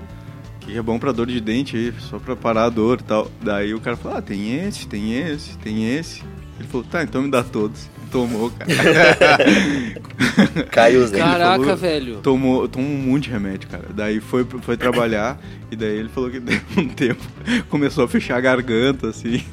[0.61, 3.31] Que é bom pra dor de dente aí, só pra parar a dor e tal.
[3.43, 6.23] Daí o cara falou, ah, tem esse, tem esse, tem esse.
[6.57, 7.89] Ele falou, tá, então me dá todos.
[8.11, 8.71] Tomou, cara.
[10.71, 11.27] Caiu os dentes.
[11.27, 12.17] Caraca, falou- velho.
[12.21, 13.85] Tomou, tomou um monte de remédio, cara.
[13.93, 15.37] Daí foi, foi trabalhar
[15.69, 17.21] e daí ele falou que deu um tempo
[17.69, 19.43] começou a fechar a garganta, assim.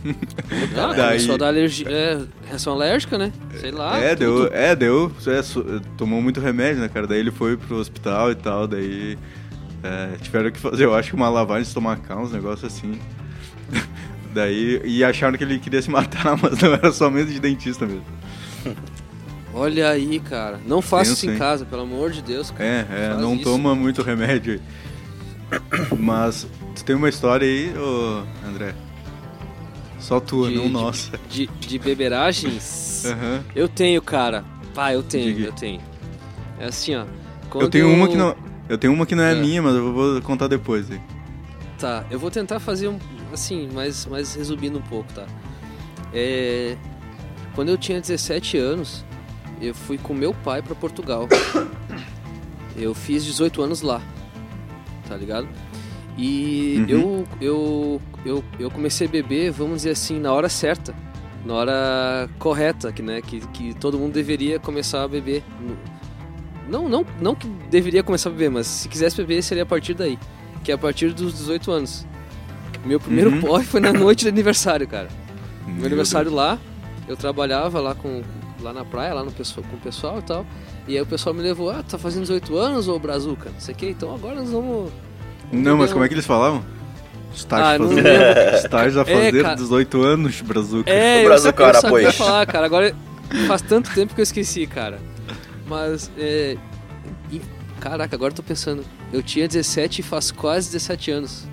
[0.77, 3.33] Ah, Daí- Só dá alergia, é, reação alérgica, né?
[3.59, 3.99] Sei lá.
[3.99, 4.49] é, tudo.
[4.49, 5.13] deu, é, deu.
[5.27, 7.07] é, tomou muito remédio, né, cara?
[7.09, 9.19] Daí ele foi pro hospital e tal, daí
[9.83, 12.97] é, tiveram que fazer, eu acho que uma lavagem estomacal, uns negócios assim.
[14.33, 17.87] Daí, e acharam que ele queria se matar, mas não era só medo de dentista
[17.87, 18.05] mesmo.
[19.55, 20.59] Olha aí, cara.
[20.67, 21.39] Não faça isso em hein?
[21.39, 22.65] casa, pelo amor de Deus, cara.
[22.65, 23.45] É, é, Faz não isso.
[23.45, 25.59] toma muito remédio aí.
[25.99, 28.75] Mas, tu tem uma história aí, ô André?
[29.99, 31.11] Só tua, De- não de- nossa.
[31.29, 33.05] De, de beberagens?
[33.05, 33.45] Aham.
[33.55, 34.43] Eu tenho, cara.
[34.75, 35.49] Pá, eu tenho, Diga.
[35.49, 35.81] eu tenho.
[36.59, 37.05] É assim, ó.
[37.61, 38.35] Eu tenho uma que não.
[38.69, 39.35] Eu tenho uma que não é, É.
[39.35, 40.99] minha, mas eu vou contar depois aí.
[41.79, 42.99] Tá, eu vou tentar fazer um.
[43.33, 45.27] Assim, mais, mais resumindo um pouco, tá?
[46.13, 46.77] É.
[47.55, 49.05] Quando eu tinha 17 anos,
[49.61, 51.29] eu fui com meu pai pra Portugal.
[52.75, 54.01] Eu fiz 18 anos lá,
[55.07, 55.47] tá ligado?
[56.17, 56.87] E Uhum.
[56.89, 60.95] eu, eu, eu, eu comecei a beber, vamos dizer assim, na hora certa.
[61.45, 65.45] Na hora correta, que, né, que, que todo mundo deveria começar a beber.
[66.67, 69.93] Não, não, não que deveria começar a beber, mas se quisesse beber seria a partir
[69.93, 70.19] daí.
[70.65, 72.07] Que é a partir dos 18 anos.
[72.85, 73.41] Meu primeiro Uhum.
[73.41, 75.09] porre foi na noite de aniversário, cara.
[75.67, 76.59] Meu Meu aniversário lá,
[77.09, 78.23] eu trabalhava lá com
[78.61, 80.47] lá na praia, lá no pessoal, com o pessoal e tal.
[80.87, 83.51] E aí o pessoal me levou, ah, tá fazendo 18 anos, ô Brazuca?
[83.51, 84.91] Não sei o que, então agora nós vamos.
[85.53, 86.63] Não, mas como é que eles falavam?
[86.65, 88.03] Ah, Estágio fazer.
[88.03, 88.57] lembro.
[88.57, 89.55] Estágio a É, fazer cara.
[89.57, 90.91] 18 anos, Brazuca.
[90.91, 92.15] É, O eu, Brazuca era sabia pois.
[92.17, 92.67] falar, cara.
[92.67, 92.95] Agora
[93.49, 94.99] faz tanto tempo que eu esqueci, cara.
[95.67, 96.57] Mas, é.
[97.33, 97.41] e-
[97.81, 98.85] caraca, agora eu tô pensando.
[99.13, 101.49] Eu tinha 17 e faz quase 17 anos.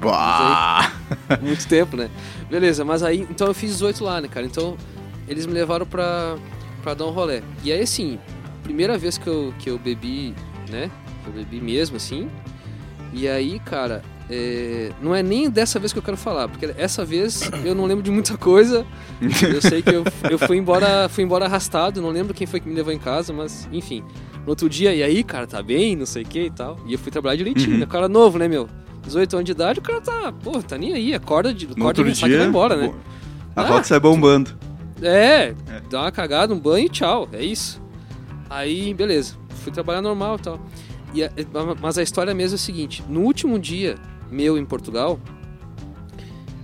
[0.00, 0.92] Bah!
[1.40, 2.10] Muito tempo, né?
[2.50, 4.46] Beleza, mas aí, então eu fiz 18 lá, né, cara?
[4.46, 4.76] Então
[5.28, 6.36] eles me levaram pra,
[6.82, 7.42] pra dar um rolê.
[7.64, 8.18] E aí, assim,
[8.62, 10.34] primeira vez que eu, que eu bebi,
[10.70, 10.90] né?
[11.26, 12.28] Eu bebi mesmo, assim.
[13.12, 17.04] E aí, cara, é, não é nem dessa vez que eu quero falar, porque essa
[17.04, 18.84] vez eu não lembro de muita coisa.
[19.20, 22.68] Eu sei que eu, eu fui embora fui embora arrastado, não lembro quem foi que
[22.68, 24.02] me levou em casa, mas enfim.
[24.44, 26.76] No outro dia, e aí, cara, tá bem, não sei o que e tal.
[26.86, 27.78] E eu fui trabalhar direitinho, Uhum.
[27.80, 27.86] né?
[27.86, 28.68] Cara novo, né, meu?
[29.04, 31.86] 18 anos de idade, o cara tá, pô, tá nem aí, acorda de, No acorda
[32.02, 32.92] outro e dia, vai embora, né?
[33.56, 33.82] a Ah.
[33.84, 34.50] sai bombando.
[35.02, 35.54] É,
[35.90, 37.82] dá uma cagada, um banho e tchau, é isso.
[38.48, 40.60] Aí, beleza, fui trabalhar normal e tal.
[41.14, 41.30] E a-
[41.80, 43.96] mas a história mesmo é o seguinte: no último dia
[44.30, 45.18] meu em Portugal,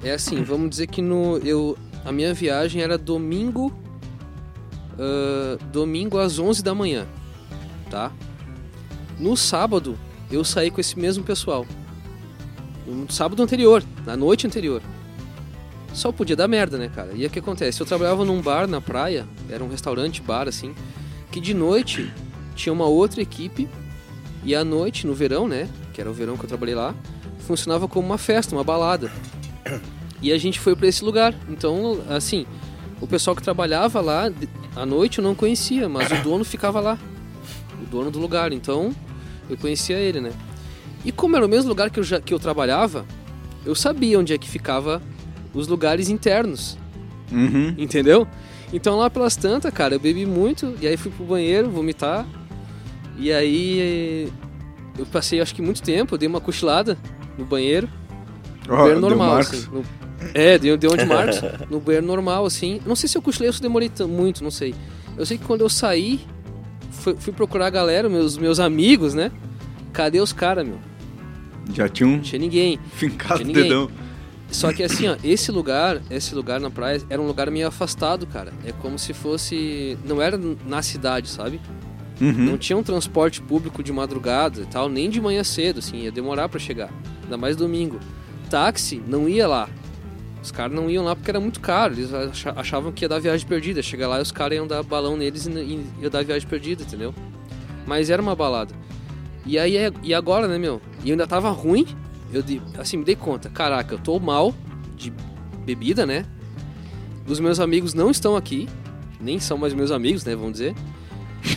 [0.02, 3.72] é assim, vamos dizer que no eu a minha viagem era domingo,
[4.98, 7.06] ah, domingo às 11 da manhã,
[7.90, 8.12] tá?
[9.18, 9.98] No sábado
[10.30, 11.66] eu saí com esse mesmo pessoal.
[12.88, 14.82] No sábado anterior, na noite anterior.
[15.92, 17.12] Só podia dar merda, né, cara?
[17.14, 17.80] E o que acontece?
[17.80, 20.74] Eu trabalhava num bar na praia, era um restaurante, bar, assim,
[21.30, 22.10] que de noite
[22.54, 23.68] tinha uma outra equipe
[24.44, 26.94] e à noite, no verão, né, que era o verão que eu trabalhei lá,
[27.40, 29.10] funcionava como uma festa, uma balada.
[30.20, 31.34] E a gente foi pra esse lugar.
[31.48, 32.46] Então, assim,
[33.00, 34.32] o pessoal que trabalhava lá,
[34.74, 36.98] à noite eu não conhecia, mas o dono ficava lá.
[37.82, 38.52] O dono do lugar.
[38.52, 38.94] Então,
[39.48, 40.32] eu conhecia ele, né?
[41.08, 43.06] E como era o mesmo lugar que eu, já, que eu trabalhava,
[43.64, 45.00] eu sabia onde é que ficava
[45.54, 46.76] os lugares internos.
[47.32, 47.74] Uhum.
[47.78, 48.28] Entendeu?
[48.74, 52.26] Então lá pelas tantas, cara, eu bebi muito e aí fui pro banheiro vomitar.
[53.16, 54.30] E aí
[54.98, 56.98] eu passei acho que muito tempo, eu dei uma cochilada
[57.38, 57.88] no banheiro.
[58.66, 59.66] No Ó, banheiro normal, assim.
[59.72, 59.82] no-
[60.34, 61.40] É, deu, deu onde Marcos.
[61.70, 62.82] no banheiro normal, assim.
[62.84, 64.74] Não sei se eu cochilei ou se eu demorei muito, não sei.
[65.16, 66.20] Eu sei que quando eu saí,
[66.90, 69.32] fui, fui procurar a galera, meus, meus amigos, né?
[69.90, 70.78] Cadê os caras, meu?
[71.74, 72.78] Já tinha um Não tinha ninguém.
[72.94, 73.62] fincado Tinha ninguém.
[73.64, 73.90] dedão.
[74.50, 78.26] Só que assim, ó, esse lugar, esse lugar na praia era um lugar meio afastado,
[78.26, 78.52] cara.
[78.64, 79.98] É como se fosse.
[80.06, 81.60] Não era na cidade, sabe?
[82.20, 82.32] Uhum.
[82.32, 86.10] Não tinha um transporte público de madrugada e tal, nem de manhã cedo, assim, ia
[86.10, 86.90] demorar pra chegar.
[87.24, 88.00] Ainda mais domingo.
[88.50, 89.68] Táxi não ia lá.
[90.42, 91.92] Os caras não iam lá porque era muito caro.
[91.94, 93.82] Eles acha- achavam que ia dar viagem perdida.
[93.82, 96.82] Chegar lá e os caras iam dar balão neles e e ia dar viagem perdida,
[96.82, 97.14] entendeu?
[97.86, 98.74] Mas era uma balada.
[99.48, 100.80] E aí, é- e agora, né, meu?
[101.02, 101.86] E eu ainda tava ruim.
[102.32, 102.44] Eu,
[102.78, 103.48] assim, me dei conta.
[103.48, 104.54] Caraca, eu tô mal
[104.94, 105.10] de
[105.64, 106.26] bebida, né?
[107.26, 108.68] Os meus amigos não estão aqui.
[109.20, 110.74] Nem são mais meus amigos, né, vamos dizer.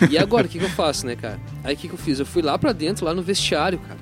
[0.10, 1.40] E agora, o que, que eu faço, né, cara?
[1.64, 2.18] Aí o que, que eu fiz?
[2.20, 4.00] Eu fui lá pra dentro, lá no vestiário, cara.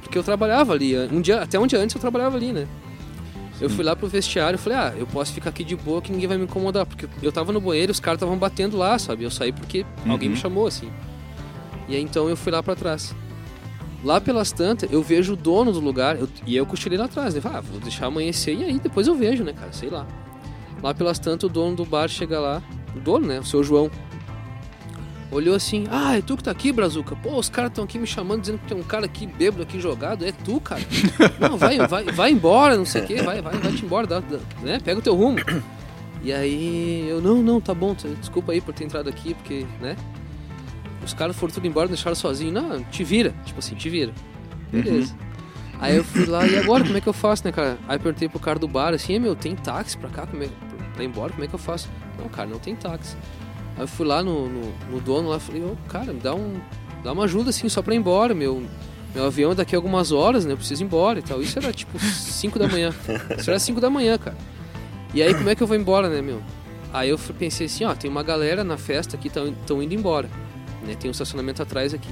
[0.00, 0.96] Porque eu trabalhava ali.
[1.12, 2.68] Um dia, até um dia antes eu trabalhava ali, né?
[3.60, 6.12] Eu fui lá pro vestiário e falei, ah, eu posso ficar aqui de boa que
[6.12, 6.86] ninguém vai me incomodar.
[6.86, 9.24] Porque eu tava no banheiro e os caras estavam batendo lá, sabe?
[9.24, 10.90] Eu saí porque alguém me chamou, assim.
[11.88, 13.14] E aí então eu fui lá pra trás.
[14.04, 17.34] Lá pelas tantas, eu vejo o dono do lugar, eu- e eu cochilei lá atrás,
[17.34, 17.40] né?
[17.44, 19.72] Ah, vou deixar amanhecer e aí depois eu vejo, né, cara?
[19.72, 20.06] Sei lá.
[20.82, 22.62] Lá pelas tantas, o dono do bar chega lá,
[22.94, 23.40] o dono, né?
[23.40, 23.90] O seu João.
[25.30, 27.16] Olhou assim, ah, é tu que tá aqui, Brazuca?
[27.16, 29.80] Pô, os caras estão aqui me chamando, dizendo que tem um cara aqui bêbado aqui
[29.80, 30.24] jogado.
[30.24, 30.82] É tu, cara?
[31.40, 34.38] Não, vai, vai, vai embora, não sei o quê, vai, vai, vai-te embora, dá- dá-
[34.62, 34.78] né?
[34.84, 35.38] Pega o teu rumo.
[36.22, 39.96] E aí, eu, não, não, tá bom, desculpa aí por ter entrado aqui, porque, né?
[41.04, 42.52] Os caras foram tudo embora, deixaram sozinho.
[42.52, 44.12] Não, te vira, tipo assim, te vira.
[44.72, 45.14] Beleza.
[45.80, 47.78] Aí eu fui lá, e agora, como é que eu faço, né, cara?
[47.86, 50.48] Aí perguntei pro cara do bar, assim, "É, meu, tem táxi pra cá, como é,
[50.94, 51.88] pra ir embora, como é que eu faço?
[52.18, 53.16] Não, cara, não tem táxi.
[53.76, 56.54] Aí eu fui lá no, no, no dono lá, falei, ô, cara, me dá um,
[57.02, 58.62] dá uma ajuda, assim, só pra ir embora, meu,
[59.14, 61.42] meu avião é daqui a algumas horas, né, eu preciso ir embora e tal.
[61.42, 62.94] Isso era, tipo, 5 da manhã.
[63.36, 64.36] Isso era 5 da manhã, cara.
[65.12, 66.40] E aí, como é que eu vou embora, né, meu?
[66.92, 70.30] Aí eu pensei assim, ó, tem uma galera na festa que estão indo embora,
[70.84, 72.10] né, tem um estacionamento atrás aqui.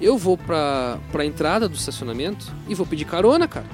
[0.00, 3.66] Eu vou pra, pra entrada do estacionamento e vou pedir carona, cara.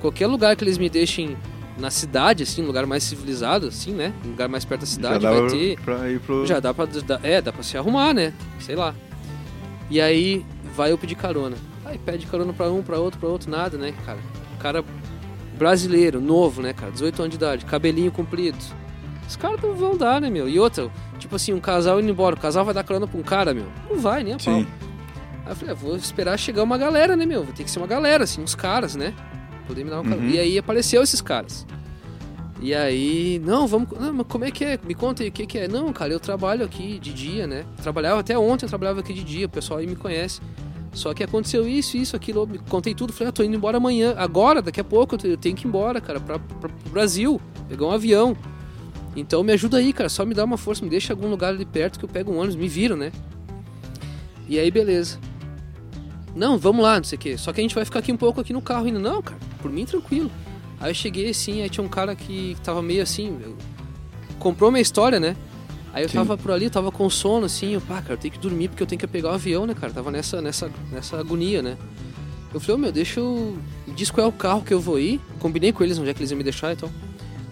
[0.00, 1.36] Qualquer lugar que eles me deixem
[1.78, 4.12] na cidade, assim, um lugar mais civilizado, assim, né?
[4.24, 5.80] Um lugar mais perto da Já cidade, dava vai ter.
[5.80, 6.44] pra ir pro...
[6.46, 6.86] Já dá pra.
[7.22, 8.32] é, dá pra se arrumar, né?
[8.60, 8.94] Sei lá.
[9.88, 10.44] E aí
[10.76, 11.56] vai eu pedir carona.
[11.84, 14.18] Aí pede carona pra um, pra outro, pra outro, nada, né, cara?
[14.58, 14.84] Cara
[15.56, 16.92] brasileiro, novo, né, cara?
[16.92, 18.58] 18 anos de idade, cabelinho comprido.
[19.28, 20.48] Os caras não vão dar, né, meu?
[20.48, 23.22] E outra, tipo assim, um casal indo embora, o casal vai dar carona pra um
[23.22, 23.66] cara, meu?
[23.90, 24.54] Não vai, nem a pau.
[24.54, 24.66] Sim.
[25.44, 27.44] Aí eu falei, ah, vou esperar chegar uma galera, né, meu?
[27.44, 29.12] Vai ter que ser uma galera, assim, uns caras, né?
[29.66, 30.16] Poder me dar carona.
[30.16, 30.30] Uhum.
[30.30, 31.66] E aí apareceu esses caras.
[32.60, 33.88] E aí, não, vamos.
[33.98, 34.78] Não, mas como é que é?
[34.82, 35.68] Me conta aí o que, que é.
[35.68, 37.64] Não, cara, eu trabalho aqui de dia, né?
[37.82, 40.40] Trabalhava até ontem, eu trabalhava aqui de dia, o pessoal aí me conhece.
[40.92, 43.12] Só que aconteceu isso, isso, aquilo, eu contei tudo.
[43.12, 44.14] Falei, ah, tô indo embora amanhã.
[44.16, 47.86] Agora, daqui a pouco, eu tenho que ir embora, cara, pra, pra, pro Brasil, pegar
[47.86, 48.36] um avião.
[49.20, 51.48] Então me ajuda aí, cara, só me dá uma força, me deixa em algum lugar
[51.50, 53.12] ali perto que eu pego um ônibus, me viro, né?
[54.48, 55.18] E aí, beleza.
[56.34, 57.36] Não, vamos lá, não sei o quê.
[57.36, 58.98] Só que a gente vai ficar aqui um pouco aqui no carro ainda.
[58.98, 60.30] Não, cara, por mim tranquilo.
[60.80, 63.56] Aí eu cheguei assim, aí tinha um cara que tava meio assim, eu-
[64.38, 65.36] comprou minha história, né?
[65.92, 66.18] Aí eu Sim.
[66.18, 68.82] tava por ali, tava com sono, assim, eu, pá, cara, eu tenho que dormir porque
[68.82, 69.92] eu tenho que pegar o avião, né, cara?
[69.92, 71.76] Tava nessa, nessa, nessa agonia, né?
[72.54, 73.58] Eu falei, ô meu, deixa eu.
[73.86, 75.20] me Diz qual é o carro que eu vou ir.
[75.38, 76.90] Combinei com eles onde é que eles iam me deixar então.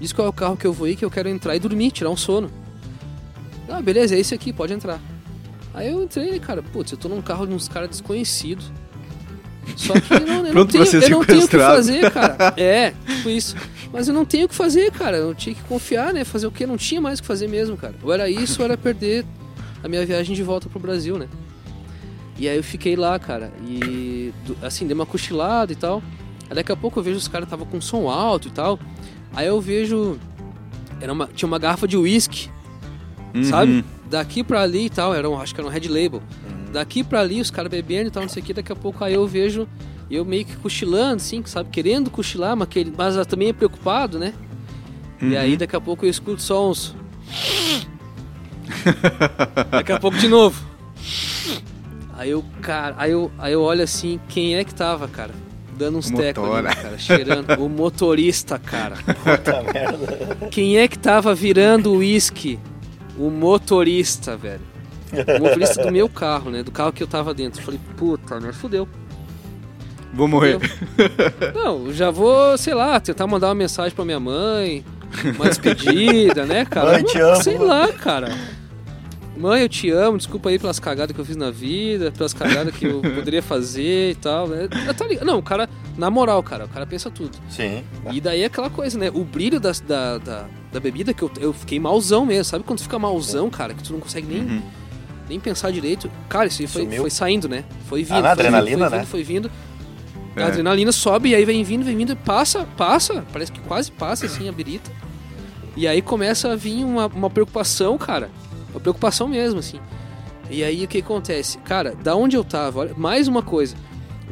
[0.01, 1.91] Diz qual é o carro que eu vou ir, que eu quero entrar e dormir,
[1.91, 2.51] tirar um sono.
[3.69, 5.01] Ah, beleza, é esse aqui, pode entrar.
[5.75, 8.71] Aí eu entrei, cara, putz, eu tô num carro de uns caras desconhecidos.
[9.75, 12.55] Só que eu não, eu não tenho, eu não tenho o que fazer, cara.
[12.57, 13.57] É, tipo isso.
[13.93, 15.17] Mas eu não tenho o que fazer, cara.
[15.17, 16.25] Eu tinha que confiar, né?
[16.25, 16.67] Fazer o quê?
[16.67, 17.95] Não tinha mais o que fazer mesmo, cara.
[18.03, 19.25] Ou era isso, ou era perder
[19.83, 21.29] a minha viagem de volta pro Brasil, né?
[22.39, 23.53] E aí eu fiquei lá, cara.
[23.67, 24.33] E
[24.63, 26.03] assim, dei uma cochilada e tal.
[26.49, 28.79] Aí daqui a pouco eu vejo os caras tava com som alto e tal.
[29.37, 30.19] Aí eu vejo.
[31.01, 32.49] Era uma, tinha uma garrafa de uísque,
[33.35, 33.45] Uhum.
[33.45, 33.85] sabe?
[34.11, 35.15] Daqui pra ali e tal.
[35.15, 36.23] Era um, acho que era um Red Label.
[36.73, 38.55] Daqui pra ali, os caras bebendo e tal, não sei o que.
[38.55, 39.69] Daqui a pouco aí eu vejo.
[40.11, 41.69] Eu meio que cochilando, assim, sabe?
[41.71, 44.33] Querendo cochilar, mas, que, mas também preocupado, né?
[45.21, 45.39] E Uhum.
[45.39, 46.95] aí daqui a pouco eu escuto só uns.
[49.71, 50.65] daqui a pouco de novo.
[52.15, 55.33] Aí eu, cara, aí eu, aí eu olho assim, quem é que tava, cara?
[55.77, 57.51] Dando uns O tecos ali, cara, cheirando.
[57.59, 58.97] O motorista, cara.
[59.05, 60.49] Puta merda.
[60.51, 62.59] Quem é que tava virando o uísque?
[63.19, 64.63] O motorista, velho.
[65.39, 66.63] O motorista do meu carro, né?
[66.63, 67.61] Do carro que eu tava dentro.
[67.61, 68.53] Eu falei, puta, né?
[68.53, 68.89] Fudeu.
[70.15, 70.59] Vou morrer.
[71.55, 74.83] Não, eu já vou, sei lá, tentar mandar uma mensagem pra minha mãe,
[75.35, 76.93] uma despedida, né, cara?
[76.93, 77.43] Mãe, te amo.
[77.43, 78.35] Sei lá, cara.
[79.37, 82.75] Mãe, eu te amo, desculpa aí pelas cagadas que eu fiz na vida, pelas cagadas
[82.75, 84.67] que eu poderia fazer e tal, né?
[85.23, 87.37] Não, o cara, na moral, cara, o cara pensa tudo.
[87.51, 87.85] Sim.
[88.11, 89.11] E daí é aquela coisa, né?
[89.13, 92.45] O brilho das- da, da, da bebida que eu, eu fiquei malzão mesmo.
[92.45, 93.75] Sabe quando tu fica malzão, cara?
[93.75, 94.63] Que tu não consegue nem, Uhum.
[95.29, 96.11] nem pensar direito.
[96.31, 97.01] Cara, isso aí foi, Sumiu.
[97.03, 97.65] foi saindo, né?
[97.89, 98.15] Foi vindo.
[98.17, 98.99] Ah, na foi vindo, adrenalina, foi né?
[99.03, 99.51] vindo, foi vindo.
[100.35, 100.43] É.
[100.43, 103.25] A adrenalina sobe e aí vem vindo, vem vindo, e passa, passa.
[103.33, 104.91] Parece que quase passa assim a birita.
[105.77, 108.31] E aí começa a vir uma, uma preocupação, cara.
[108.77, 109.81] Uma preocupação mesmo, assim.
[110.51, 111.57] E aí o que acontece?
[111.59, 113.75] Cara, da onde eu tava, olha, mais uma coisa.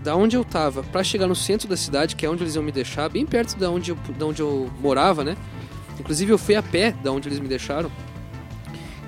[0.03, 2.63] Da onde eu tava pra chegar no centro da cidade, que é onde eles iam
[2.63, 5.35] me deixar, bem perto da onde eu, da onde eu morava, né?
[5.99, 7.91] Inclusive eu fui a pé da onde eles me deixaram.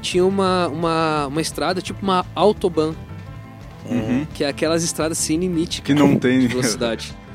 [0.00, 2.94] Tinha uma, uma, uma estrada, tipo uma autobahn.
[4.34, 6.40] que é aquelas estradas sem limite, Que não tem.
[6.40, 7.14] de velocidade.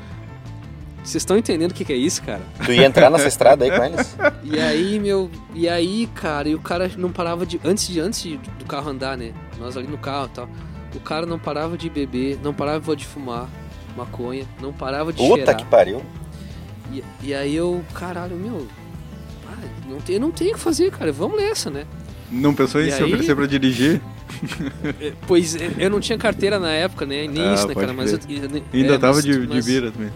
[1.02, 2.40] Vocês estão entendendo o que, que é isso, cara?
[2.64, 4.16] Tu ia entrar nessa estrada aí com eles?
[4.44, 5.30] E aí, meu.
[5.54, 7.60] E aí, cara, e o cara não parava de.
[7.64, 9.32] Antes, de, antes de- do carro andar, né?
[9.58, 10.48] Nós ali no carro e tal.
[10.94, 13.48] O cara não parava de beber, não parava de fumar
[13.96, 15.56] maconha, não parava de Puta cheirar.
[15.56, 16.02] que pariu.
[16.92, 18.66] E, e aí eu, caralho, meu.
[19.48, 19.56] ah,
[19.88, 21.10] não tem, não tem o que fazer, cara.
[21.12, 21.84] Vamos nessa, né?
[22.30, 23.08] Não pensou em E se aí?
[23.12, 24.00] oferecer pra dirigir?
[25.00, 27.26] É, Pois eu não tinha carteira na época, né?
[27.26, 27.92] Nem Ah, isso, né, cara?
[27.92, 30.10] Mas eu, eu- Ainda é, tava mas- de, de mas- bira também.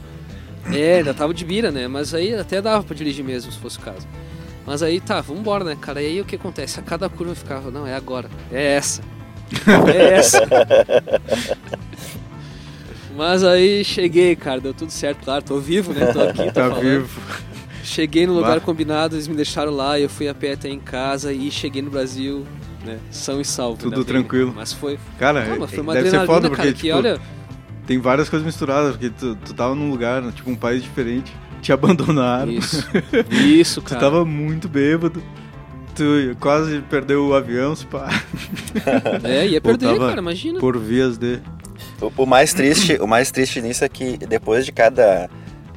[0.73, 1.87] É, ainda tava de bira, né?
[1.89, 4.07] Mas aí até dava pra dirigir mesmo, se fosse o caso.
[4.67, 6.03] Mas aí tá, vambora, né, cara?
[6.03, 6.81] E aí o que acontece?
[6.81, 8.29] A cada curva eu ficava, não, é agora.
[8.51, 9.01] É essa.
[9.95, 10.41] É essa.
[13.17, 16.13] Mas aí cheguei, cara, deu tudo certo, claro, tô vivo, né?
[16.13, 16.81] Tô aqui, tô Tá falando.
[16.83, 17.21] vivo.
[17.83, 18.61] Cheguei no lugar Bah.
[18.61, 21.89] combinado, eles me deixaram lá, eu fui a pé até em casa e cheguei no
[21.91, 22.45] Brasil,
[22.85, 22.99] né?
[23.11, 23.79] São e salvo.
[23.79, 24.05] Tudo bem, né?
[24.05, 24.53] tranquilo.
[24.55, 27.21] Mas foi, Cara, mas foi uma deve ser adrenalina, foda, porque cara, tipo, que olha...
[27.87, 31.73] tem várias coisas misturadas, porque tu, tu tava num lugar, tipo, um país diferente, te
[31.73, 32.51] abandonaram.
[32.51, 32.85] Isso,
[33.31, 34.01] isso, Tu cara.
[34.01, 35.23] tava muito bêbado.
[35.95, 38.09] Tu quase perdeu o avião, se pá,
[39.25, 40.61] É, ia perder, Voltava cara, imagina.
[40.61, 41.41] por vias de.
[42.01, 45.31] O, o mais triste, o mais triste nisso é que depois de cada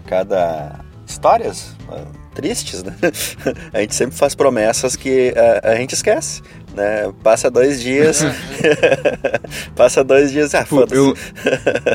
[0.06, 2.04] cada histórias ah,
[2.36, 2.96] tristes, né?
[3.72, 6.42] A gente sempre faz promessas que a, a gente esquece,
[6.80, 7.14] né?
[7.22, 8.24] Passa dois dias,
[9.76, 10.96] passa dois dias, ah, Tipo, foda-se.
[10.96, 11.14] eu.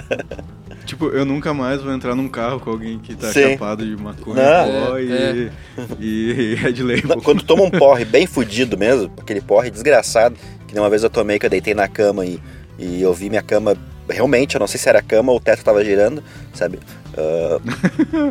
[0.84, 3.52] tipo, eu nunca mais vou entrar num carro com alguém que tá Sim.
[3.52, 4.86] chapado de maconha, Não.
[4.90, 5.50] pó É,
[5.98, 7.08] e, e Red Label.
[7.16, 10.36] Não, Quando toma um porre bem fudido mesmo, aquele porre desgraçado,
[10.68, 12.38] que uma vez eu tomei que eu deitei na cama e,
[12.78, 13.76] e eu vi minha cama,
[14.08, 16.78] realmente, eu não sei se era a cama ou o teto tava girando, sabe?
[17.16, 17.58] Ah,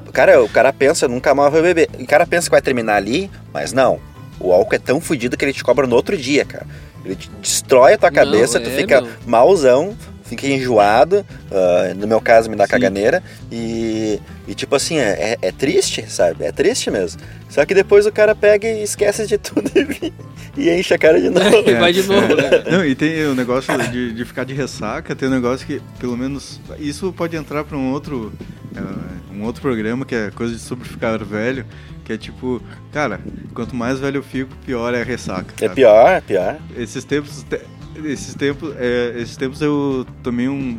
[0.07, 1.89] o cara, o cara pensa, nunca mais vai beber.
[1.99, 3.99] O cara pensa que vai terminar ali, mas não.
[4.43, 6.67] O álcool é tão fudido que ele te cobra no outro dia, cara.
[7.05, 9.11] Ele te destrói a tua Não, cabeça, tu é, fica meu.
[9.25, 12.71] malzão, fica enjoado, ah, no meu caso me dá Sim.
[12.71, 16.43] caganeira, e, e tipo assim, é, é- é triste, sabe?
[16.45, 17.21] É triste mesmo.
[17.49, 20.13] Só que depois o cara pega e esquece de tudo e,
[20.57, 21.69] e enche a cara de novo.
[21.69, 22.49] E vai de novo, né?
[22.71, 26.17] Não, e tem o negócio de, de ficar de ressaca, tem um negócio que, pelo
[26.17, 28.31] menos, isso pode entrar para um outro
[28.75, 31.65] é, um outro programa que é coisa de sobre ficar velho,
[32.05, 32.61] que é tipo,
[32.91, 33.19] cara,
[33.53, 35.53] quanto mais velho eu fico, pior é a ressaca.
[35.57, 35.73] É cara.
[35.73, 36.57] pior, é pior.
[36.77, 37.61] Esses tempos, te-
[38.05, 40.77] esses tempos, é, esses tempos eu tomei um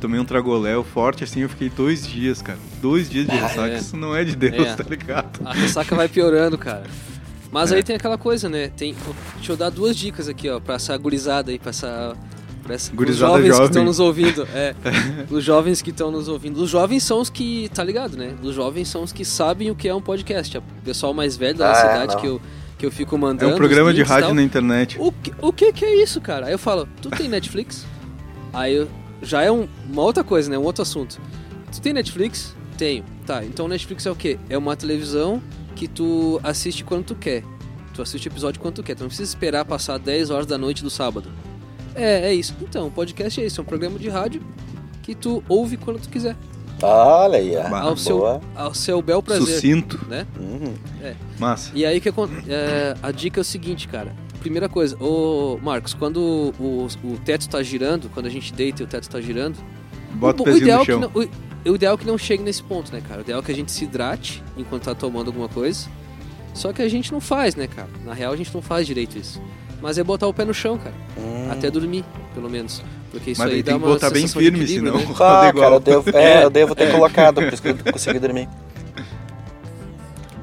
[0.00, 3.68] tomei um tragoléu forte assim, eu fiquei dois dias, cara, dois dias de ressaca.
[3.68, 3.78] é.
[3.78, 4.74] Isso não é de Deus, É.
[4.76, 5.40] tá ligado?
[5.44, 6.84] A ressaca vai piorando, cara.
[7.50, 7.76] Mas É.
[7.76, 8.68] aí tem aquela coisa, né?
[8.76, 8.94] Tem,
[9.36, 12.14] deixa eu dar duas dicas aqui, ó, pra essa gurizada aí, pra essa.
[12.68, 13.64] Essa os jovens que jovem.
[13.66, 14.46] estão nos ouvindo.
[14.54, 14.74] É.
[15.30, 16.60] os jovens que estão nos ouvindo.
[16.62, 17.68] Os jovens são os que.
[17.74, 18.34] Tá ligado, né?
[18.42, 20.56] Os jovens são os que sabem o que é um podcast.
[20.58, 22.20] O pessoal mais velho da Ah, cidade não.
[22.20, 22.40] que eu,
[22.78, 23.52] que eu fico É mandando.
[23.54, 24.96] um programa de rádio na internet.
[25.00, 26.46] O que, o que que é isso, cara?
[26.46, 27.86] Aí eu falo, tu tem Netflix?
[28.52, 28.88] Aí eu,
[29.22, 30.58] já é um- uma outra coisa, né?
[30.58, 31.18] Um outro assunto.
[31.72, 32.54] Tu tem Netflix?
[32.78, 33.04] Tenho.
[33.26, 34.38] Tá, então Netflix é o quê?
[34.48, 35.42] É uma televisão
[35.74, 37.42] que tu assiste quando tu quer.
[37.94, 38.94] Tu assiste o episódio quando tu quer.
[38.94, 41.30] Tu não precisa esperar passar 10 horas da noite do sábado.
[41.96, 42.54] É, é isso.
[42.60, 43.60] Então, o podcast é isso.
[43.60, 44.42] É um programa de rádio
[45.02, 46.36] que tu ouve quando tu quiser.
[46.82, 47.68] Olha aí, ó.
[47.68, 48.40] Bah, ao, seu, boa.
[48.54, 49.46] ao seu bel prazer.
[49.46, 50.26] Sucinto, Né?
[50.38, 50.74] Uhum.
[51.38, 51.70] massa.
[51.74, 54.14] E aí que é, a dica é o seguinte, cara.
[54.40, 58.84] Primeira coisa, ô Marcos, quando o, o teto tá girando, quando a gente deita e
[58.84, 59.56] o teto tá girando,
[60.12, 61.00] Bota o, o, ideal no é que chão.
[61.00, 63.20] não, o, o ideal é que não chegue nesse ponto, né, cara?
[63.20, 65.88] O ideal é que a gente se hidrate enquanto tá tomando alguma coisa.
[66.54, 67.88] Só que a gente não faz, né, cara?
[68.04, 69.40] Na real a gente não faz direito isso.
[69.80, 70.94] Mas é botar o pé no chão, cara.
[71.18, 71.48] Hum.
[71.50, 72.82] Até dormir, pelo menos.
[73.10, 75.04] Porque isso Mas aí daí dá tem que uma botar bem firme, senão né?
[75.20, 75.52] Ah, igual.
[75.64, 78.48] cara, eu devo, é, eu devo ter colocado, por isso que eu consegui dormir.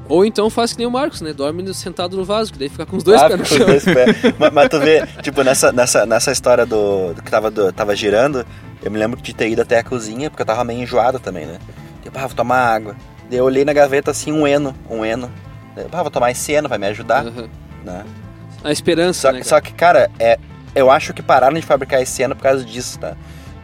[0.06, 1.32] Ou então faz que nem o Marcos, né?
[1.32, 3.58] Dorme sentado no vaso, que daí fica com os dois Ah, pés no com os
[3.58, 3.66] chão.
[3.66, 4.16] dois pés.
[4.38, 7.96] mas, mas tu vê, tipo, nessa, nessa, nessa história do, do que tava, do- tava
[7.96, 8.44] girando,
[8.82, 11.46] eu me lembro de ter ido até a cozinha, porque eu tava meio enjoado também,
[11.46, 11.58] né?
[12.02, 12.94] Tipo, ah, vou tomar água.
[13.30, 15.30] Daí eu olhei na gaveta assim, um eno, um eno.
[15.74, 17.48] Daí, Ah, vou tomar esse eno, vai me ajudar, Aham.
[17.82, 18.04] né?
[18.64, 19.42] A esperança, Só, né?
[19.42, 20.38] só que, cara, é,
[20.74, 23.14] eu acho que pararam de fabricar esse eno por causa disso, tá?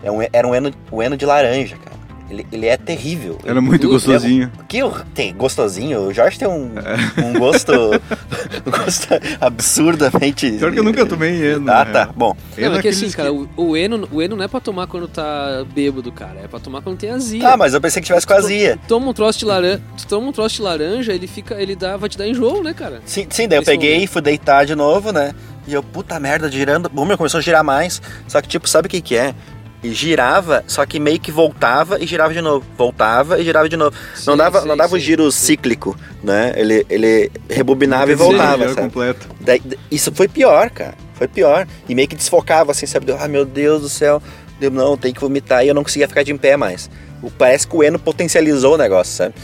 [0.02, 1.96] É um, era um eno, um eno de laranja, cara.
[2.30, 3.38] Ele, ele é terrível.
[3.44, 4.52] Era muito Ele- gostosinho.
[4.68, 6.70] Que o- tem gostosinho, o Jorge tem um,
[7.18, 7.72] um gosto,
[8.64, 9.08] um gosto
[9.40, 10.50] absurdamente.
[10.52, 11.70] Pior que eu nunca tomei eno.
[11.70, 11.92] Ah, né?
[11.92, 12.10] tá.
[12.14, 14.60] Bom, Não, é que aqueles assim, cara, o, o, eno, o eno não é pra
[14.60, 16.40] tomar quando tá bêbado, cara.
[16.44, 17.40] É pra tomar quando tem azia.
[17.42, 18.76] tá, mas eu pensei que tivesse com azia.
[18.82, 21.74] Tu toma um troço de laranja, tu toma um troço de laranja, ele fica, ele
[21.76, 23.00] dá, vai te dar enjoo, né, cara?
[23.04, 24.10] Sim, sim daí eu peguei, momento.
[24.10, 25.34] fui deitar de novo, né?
[25.66, 26.88] E eu, puta merda, girando.
[26.88, 28.00] Bom, meu, começou a girar mais.
[28.26, 29.34] Só que, tipo, sabe o que que é?
[29.82, 32.66] E girava, só que meio que voltava e girava de novo.
[32.76, 33.96] Voltava e girava de novo.
[34.26, 35.46] não Sim, dava, sim, não dava o sim, giro sim.
[35.46, 36.52] cíclico, né?
[36.54, 38.82] Ele, ele rebobinava e voltava, sabe?
[38.82, 39.26] completo.
[39.40, 40.94] Daí- isso foi pior, cara.
[41.14, 41.66] Foi pior.
[41.88, 43.10] E meio que desfocava, assim, sabe?
[43.18, 44.22] Ah, meu Deus do céu.
[44.60, 46.90] Eu, não, tem que vomitar e eu não conseguia ficar de pé mais.
[47.22, 49.34] O- Parece que o Eno potencializou o negócio, sabe?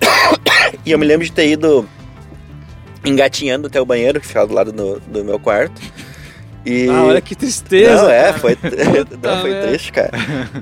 [0.84, 1.88] E eu me lembro de ter ido
[3.04, 5.80] engatinhando até o banheiro, que ficava do lado do, do meu quarto.
[6.64, 6.88] E...
[6.88, 8.02] Ah, olha que tristeza.
[8.02, 8.38] Não, é, cara.
[8.38, 8.58] foi,
[9.22, 10.10] não, foi triste, cara.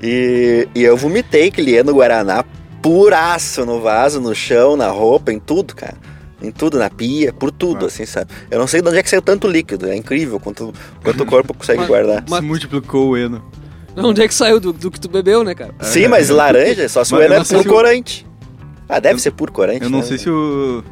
[0.01, 2.43] E, e eu vomitei aquele Eno Guaraná
[2.81, 5.95] puraço no vaso, no chão, na roupa, em tudo, cara.
[6.41, 7.87] Em tudo, na pia, por tudo, Ah.
[7.87, 8.31] assim, sabe?
[8.51, 9.87] Eu não sei de onde é que saiu tanto líquido.
[9.87, 12.23] É incrível quanto, quanto o corpo consegue Mas- guardar.
[12.29, 13.41] Mas- Se multiplicou o Eno.
[13.95, 15.73] Onde é que saiu do, do que tu bebeu, né, cara?
[15.81, 18.27] Sim, mas laranja, só se o Mas eu Eno é não o- corante.
[18.89, 19.83] Ah, deve Eu- ser puro corante.
[19.83, 20.05] Eu não né?
[20.05, 20.83] sei se o.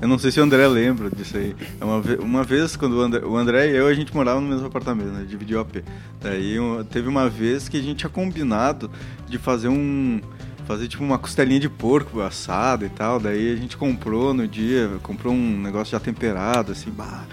[0.00, 1.56] Eu não sei se o André lembra disso aí.
[1.80, 4.40] É Uma, ve- uma vez, quando o André, o André e eu, a gente morava
[4.40, 5.24] no mesmo apartamento, né?
[5.26, 5.82] Dividiu o AP.
[6.20, 6.56] Daí
[6.90, 8.90] teve uma vez que a gente tinha combinado
[9.28, 10.20] de fazer um.
[10.66, 13.18] Fazer tipo uma costelinha de porco assada e tal.
[13.20, 17.24] Daí a gente comprou no dia, comprou um negócio já temperado, assim, bah,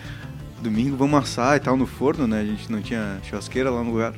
[0.61, 2.41] domingo vamos assar e tal no forno, né?
[2.41, 4.13] A gente não tinha churrasqueira lá no lugar.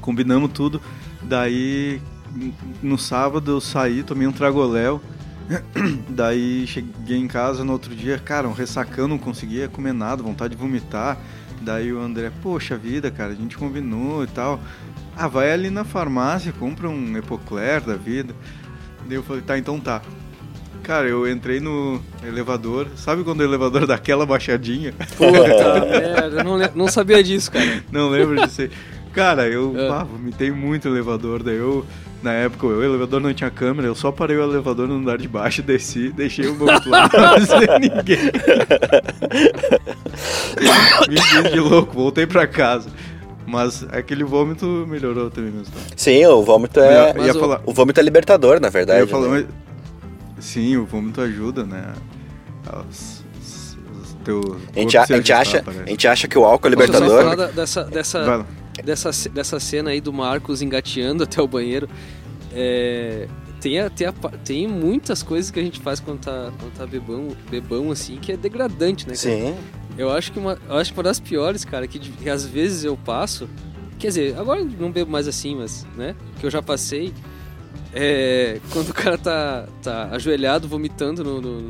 [0.00, 0.82] Combinamos tudo.
[1.22, 2.00] Daí
[2.82, 5.00] no sábado eu saí, tomei um tragoléu.
[6.08, 10.54] Daí cheguei em casa no outro dia, cara, um ressacão, não conseguia comer nada, vontade
[10.54, 11.18] de vomitar.
[11.60, 14.60] Daí o André, poxa vida, cara, a gente combinou e tal.
[15.16, 18.34] Ah, vai ali na farmácia, compra um Epocler da vida.
[19.06, 20.02] Daí eu falei, tá, então tá.
[20.82, 24.92] Cara, eu entrei no elevador, sabe quando o elevador dá aquela baixadinha?
[25.16, 27.84] Puta merda, eu não, não sabia disso, cara.
[27.92, 28.70] Não lembro disso aí.
[29.12, 29.88] Cara, eu É.
[29.88, 31.86] pá, vomitei muito o elevador, daí eu,
[32.22, 35.28] na época, o elevador não tinha câmera, eu só parei o elevador no andar de
[35.28, 38.18] baixo, desci, deixei o vômito lá, não avisei ninguém.
[41.08, 42.88] Me fiz de louco, voltei pra casa.
[43.46, 45.72] Mas aquele vômito melhorou também mesmo.
[45.96, 47.12] Sim, o vômito é.
[47.18, 49.00] ia, ia o- falar, O vômito é libertador, na eu verdade.
[49.00, 49.46] ia falar, né?
[50.36, 51.92] mas- sim, o vômito ajuda, né?
[52.88, 53.22] Os-
[54.24, 54.40] teu
[54.74, 56.98] a, gente, a, se gente acha, a gente acha que o álcool é Posso só
[57.00, 57.22] libertador.
[57.24, 58.46] falar da- dessa, dessa.
[58.84, 61.88] Dessa, dessa cena aí do Marcos engateando até o banheiro.
[62.54, 63.28] É,
[63.60, 64.12] tem, a- tem, a
[64.44, 68.32] tem muitas coisas que a gente faz quando tá, quando tá bebão, bebão, assim, que
[68.32, 69.14] é degradante, né?
[69.14, 69.36] cara?
[69.36, 69.54] Sim.
[69.96, 72.84] Eu acho que uma, eu acho que uma das piores, cara, que, que às vezes
[72.84, 73.48] eu passo.
[73.98, 76.14] Quer dizer, agora não bebo mais assim, mas, né?
[76.40, 77.12] Que eu já passei.
[77.94, 78.58] É.
[78.70, 81.60] Quando o cara tá, tá ajoelhado, vomitando no, no,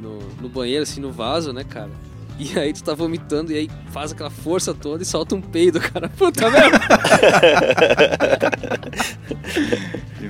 [0.00, 1.90] no, no banheiro, assim, no vaso, né, cara?
[2.38, 5.80] E aí tu tá vomitando e aí faz aquela força toda e solta um peido,
[5.80, 6.08] cara.
[6.16, 6.78] Puta merda.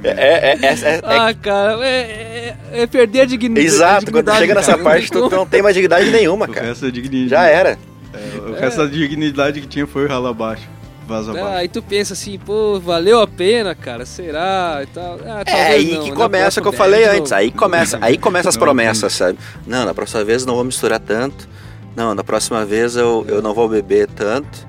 [0.05, 4.07] É, é, é, é- é- Ah, cara, é, é, é perder a digni- a Exato,
[4.07, 4.39] quando dignidade.
[4.41, 6.73] chega nessa cara, parte, tu não tem mais dignidade nenhuma, cara.
[6.75, 7.29] dignidade.
[7.29, 7.79] Já era.
[8.15, 10.67] É, o resto da dignidade que tinha foi o ralo abaixo.
[11.07, 11.57] Vaza Ah, abaixo.
[11.59, 14.81] aí tu pensa assim, pô, valeu a pena, cara, será?
[14.83, 15.19] E tal.
[15.27, 17.33] Ah, É aí não, que na começa o que eu falei antes.
[17.33, 19.39] Aí começa, aí começa as promessas, sabe?
[19.67, 21.49] Não, na próxima vez eu não vou misturar tanto.
[21.97, 24.67] Não, na próxima vez eu, eu não vou beber tanto.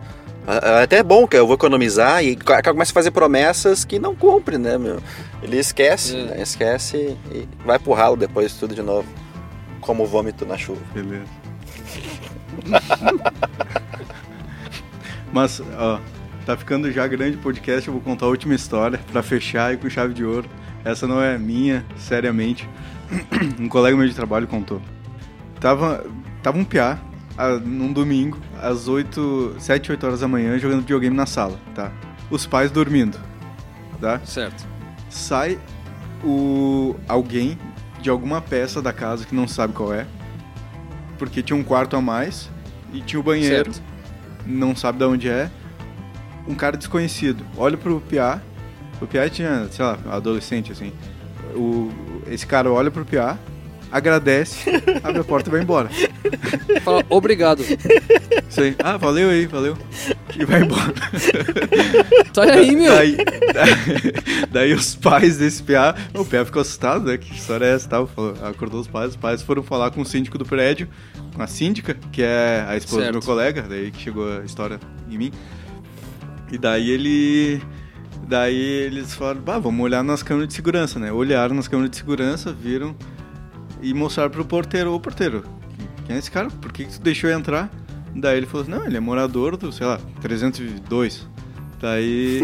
[0.48, 4.00] Ah, Até é bom que eu vou economizar e co- começa a fazer promessas que
[4.00, 5.00] não cumpre, né, meu?
[5.44, 6.24] Ele esquece, É.
[6.24, 6.42] né?
[6.42, 9.08] esquece e vai pro ralo depois tudo de novo.
[9.80, 10.82] Como vômito na chuva.
[10.94, 11.24] Beleza.
[15.32, 16.00] Mas, ó,
[16.46, 19.78] tá ficando já grande o podcast, eu vou contar a última história pra fechar e
[19.78, 20.50] com chave de ouro.
[20.84, 22.68] Essa não é minha, seriamente.
[23.60, 24.82] Um colega meu de trabalho contou.
[25.60, 26.06] Tava,
[26.42, 26.98] tava um piá
[27.40, 31.90] ah, num domingo, às 8, 7, 8 horas da manhã, jogando videogame na sala, tá?
[32.30, 33.18] Os pais dormindo,
[34.02, 34.20] tá?
[34.26, 34.68] Certo.
[35.10, 35.58] sai
[36.22, 37.58] o alguém
[38.02, 40.06] de alguma peça da casa que não sabe qual é,
[41.18, 42.50] porque tinha um quarto a mais
[42.94, 43.82] e tinha o banheiro, Certo.
[44.46, 45.50] não sabe de onde é.
[46.46, 48.42] Um cara desconhecido olha pro Piá,
[49.02, 50.92] o Piá tinha, sei lá, adolescente assim.
[51.56, 51.90] O,
[52.28, 53.38] esse cara olha pro Piá,
[53.92, 54.70] agradece,
[55.04, 55.90] abre a porta e vai embora.
[56.84, 57.62] Fala, obrigado.
[58.50, 58.76] Isso aí.
[58.84, 59.78] Ah, valeu aí, valeu.
[60.38, 60.94] E vai embora.
[62.34, 62.94] Tá aí, meu.
[62.94, 64.14] Daí, daí,
[64.52, 67.18] daí os pais desse PA, o PA ficou assustado, né?
[67.18, 67.90] Que história é essa?
[67.90, 68.08] Tal?
[68.08, 70.88] Falou- Acordou os pais, os pais foram falar com o síndico do prédio,
[71.36, 73.12] com a síndica, que é a esposa Certo.
[73.14, 74.80] do meu colega, daí que chegou a história
[75.10, 75.32] em mim.
[76.52, 77.62] E daí ele.
[78.28, 81.12] Daí eles falaram, bah, vamos olhar nas câmeras de segurança, né?
[81.12, 82.96] Olharam nas câmeras de segurança, viram
[83.82, 85.44] e mostraram pro porteiro, ô porteiro,
[86.06, 86.50] quem é esse cara?
[86.50, 87.70] Por que, que tu deixou entrar?
[88.16, 91.28] Daí ele falou assim, não, ele é morador do, sei lá, 302.
[91.80, 92.42] Daí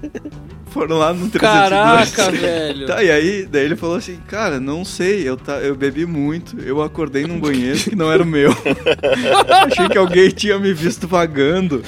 [0.70, 2.10] foram lá no 302.
[2.10, 2.86] Caraca, velho.
[2.86, 6.58] Tá, e aí, daí ele falou assim, cara, não sei, eu, tá, eu bebi muito,
[6.60, 8.50] eu acordei num banheiro que não era o meu.
[9.66, 11.82] Achei que alguém tinha me visto vagando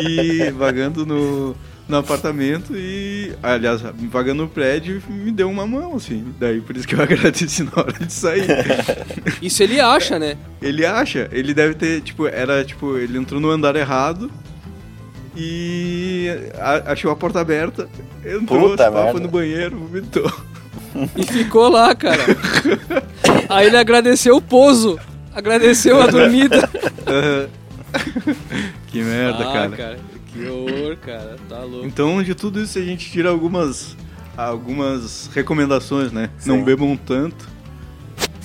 [0.00, 1.54] e vagando no,
[1.88, 3.80] no apartamento e, aliás,
[4.10, 6.34] vagando no prédio e me deu uma mão, assim.
[6.38, 8.46] Daí por isso que eu agradeci na hora de sair.
[9.40, 10.36] Isso ele acha, né?
[10.60, 14.30] Ele acha, ele deve ter, tipo, era tipo, ele entrou no andar errado
[15.36, 16.28] e
[16.58, 17.88] a- achou a porta aberta,
[18.24, 19.12] entrou, Puta pá, merda.
[19.12, 20.32] foi no banheiro, vomitou.
[21.16, 22.22] E ficou lá, cara.
[23.48, 24.98] Aí ele agradeceu o pouso.
[25.34, 26.68] Agradeceu a dormida.
[28.88, 29.96] que merda, ah, cara.
[29.96, 31.36] Que horror, cara.
[31.48, 31.86] Tá louco.
[31.86, 33.96] Então, de tudo isso, a gente tira algumas,
[34.36, 36.30] algumas recomendações, né?
[36.44, 36.64] Não Sim.
[36.64, 37.48] bebam tanto.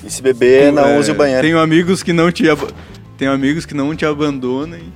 [0.04, 1.42] E se beber, não É, use o banheiro.
[1.42, 2.72] Tenho amigos que não te, ab-
[3.16, 4.92] tenho amigos que não te abandonem.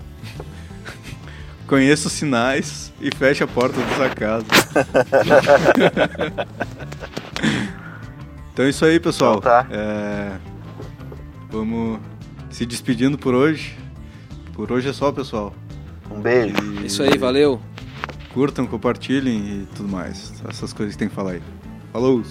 [1.66, 4.44] Conheça os sinais e feche a porta da sua casa.
[8.52, 9.38] então é isso aí, pessoal.
[9.38, 9.66] Então tá.
[9.70, 10.32] É,
[11.50, 11.98] vamos
[12.50, 13.76] se despedindo por hoje.
[14.54, 15.54] Por hoje é só, pessoal.
[16.10, 16.54] Um beijo.
[16.82, 17.60] E Isso aí, valeu.
[18.32, 20.32] Curtam, compartilhem e tudo mais.
[20.48, 21.42] Essas coisas que tem que falar aí.
[21.92, 22.22] Falou!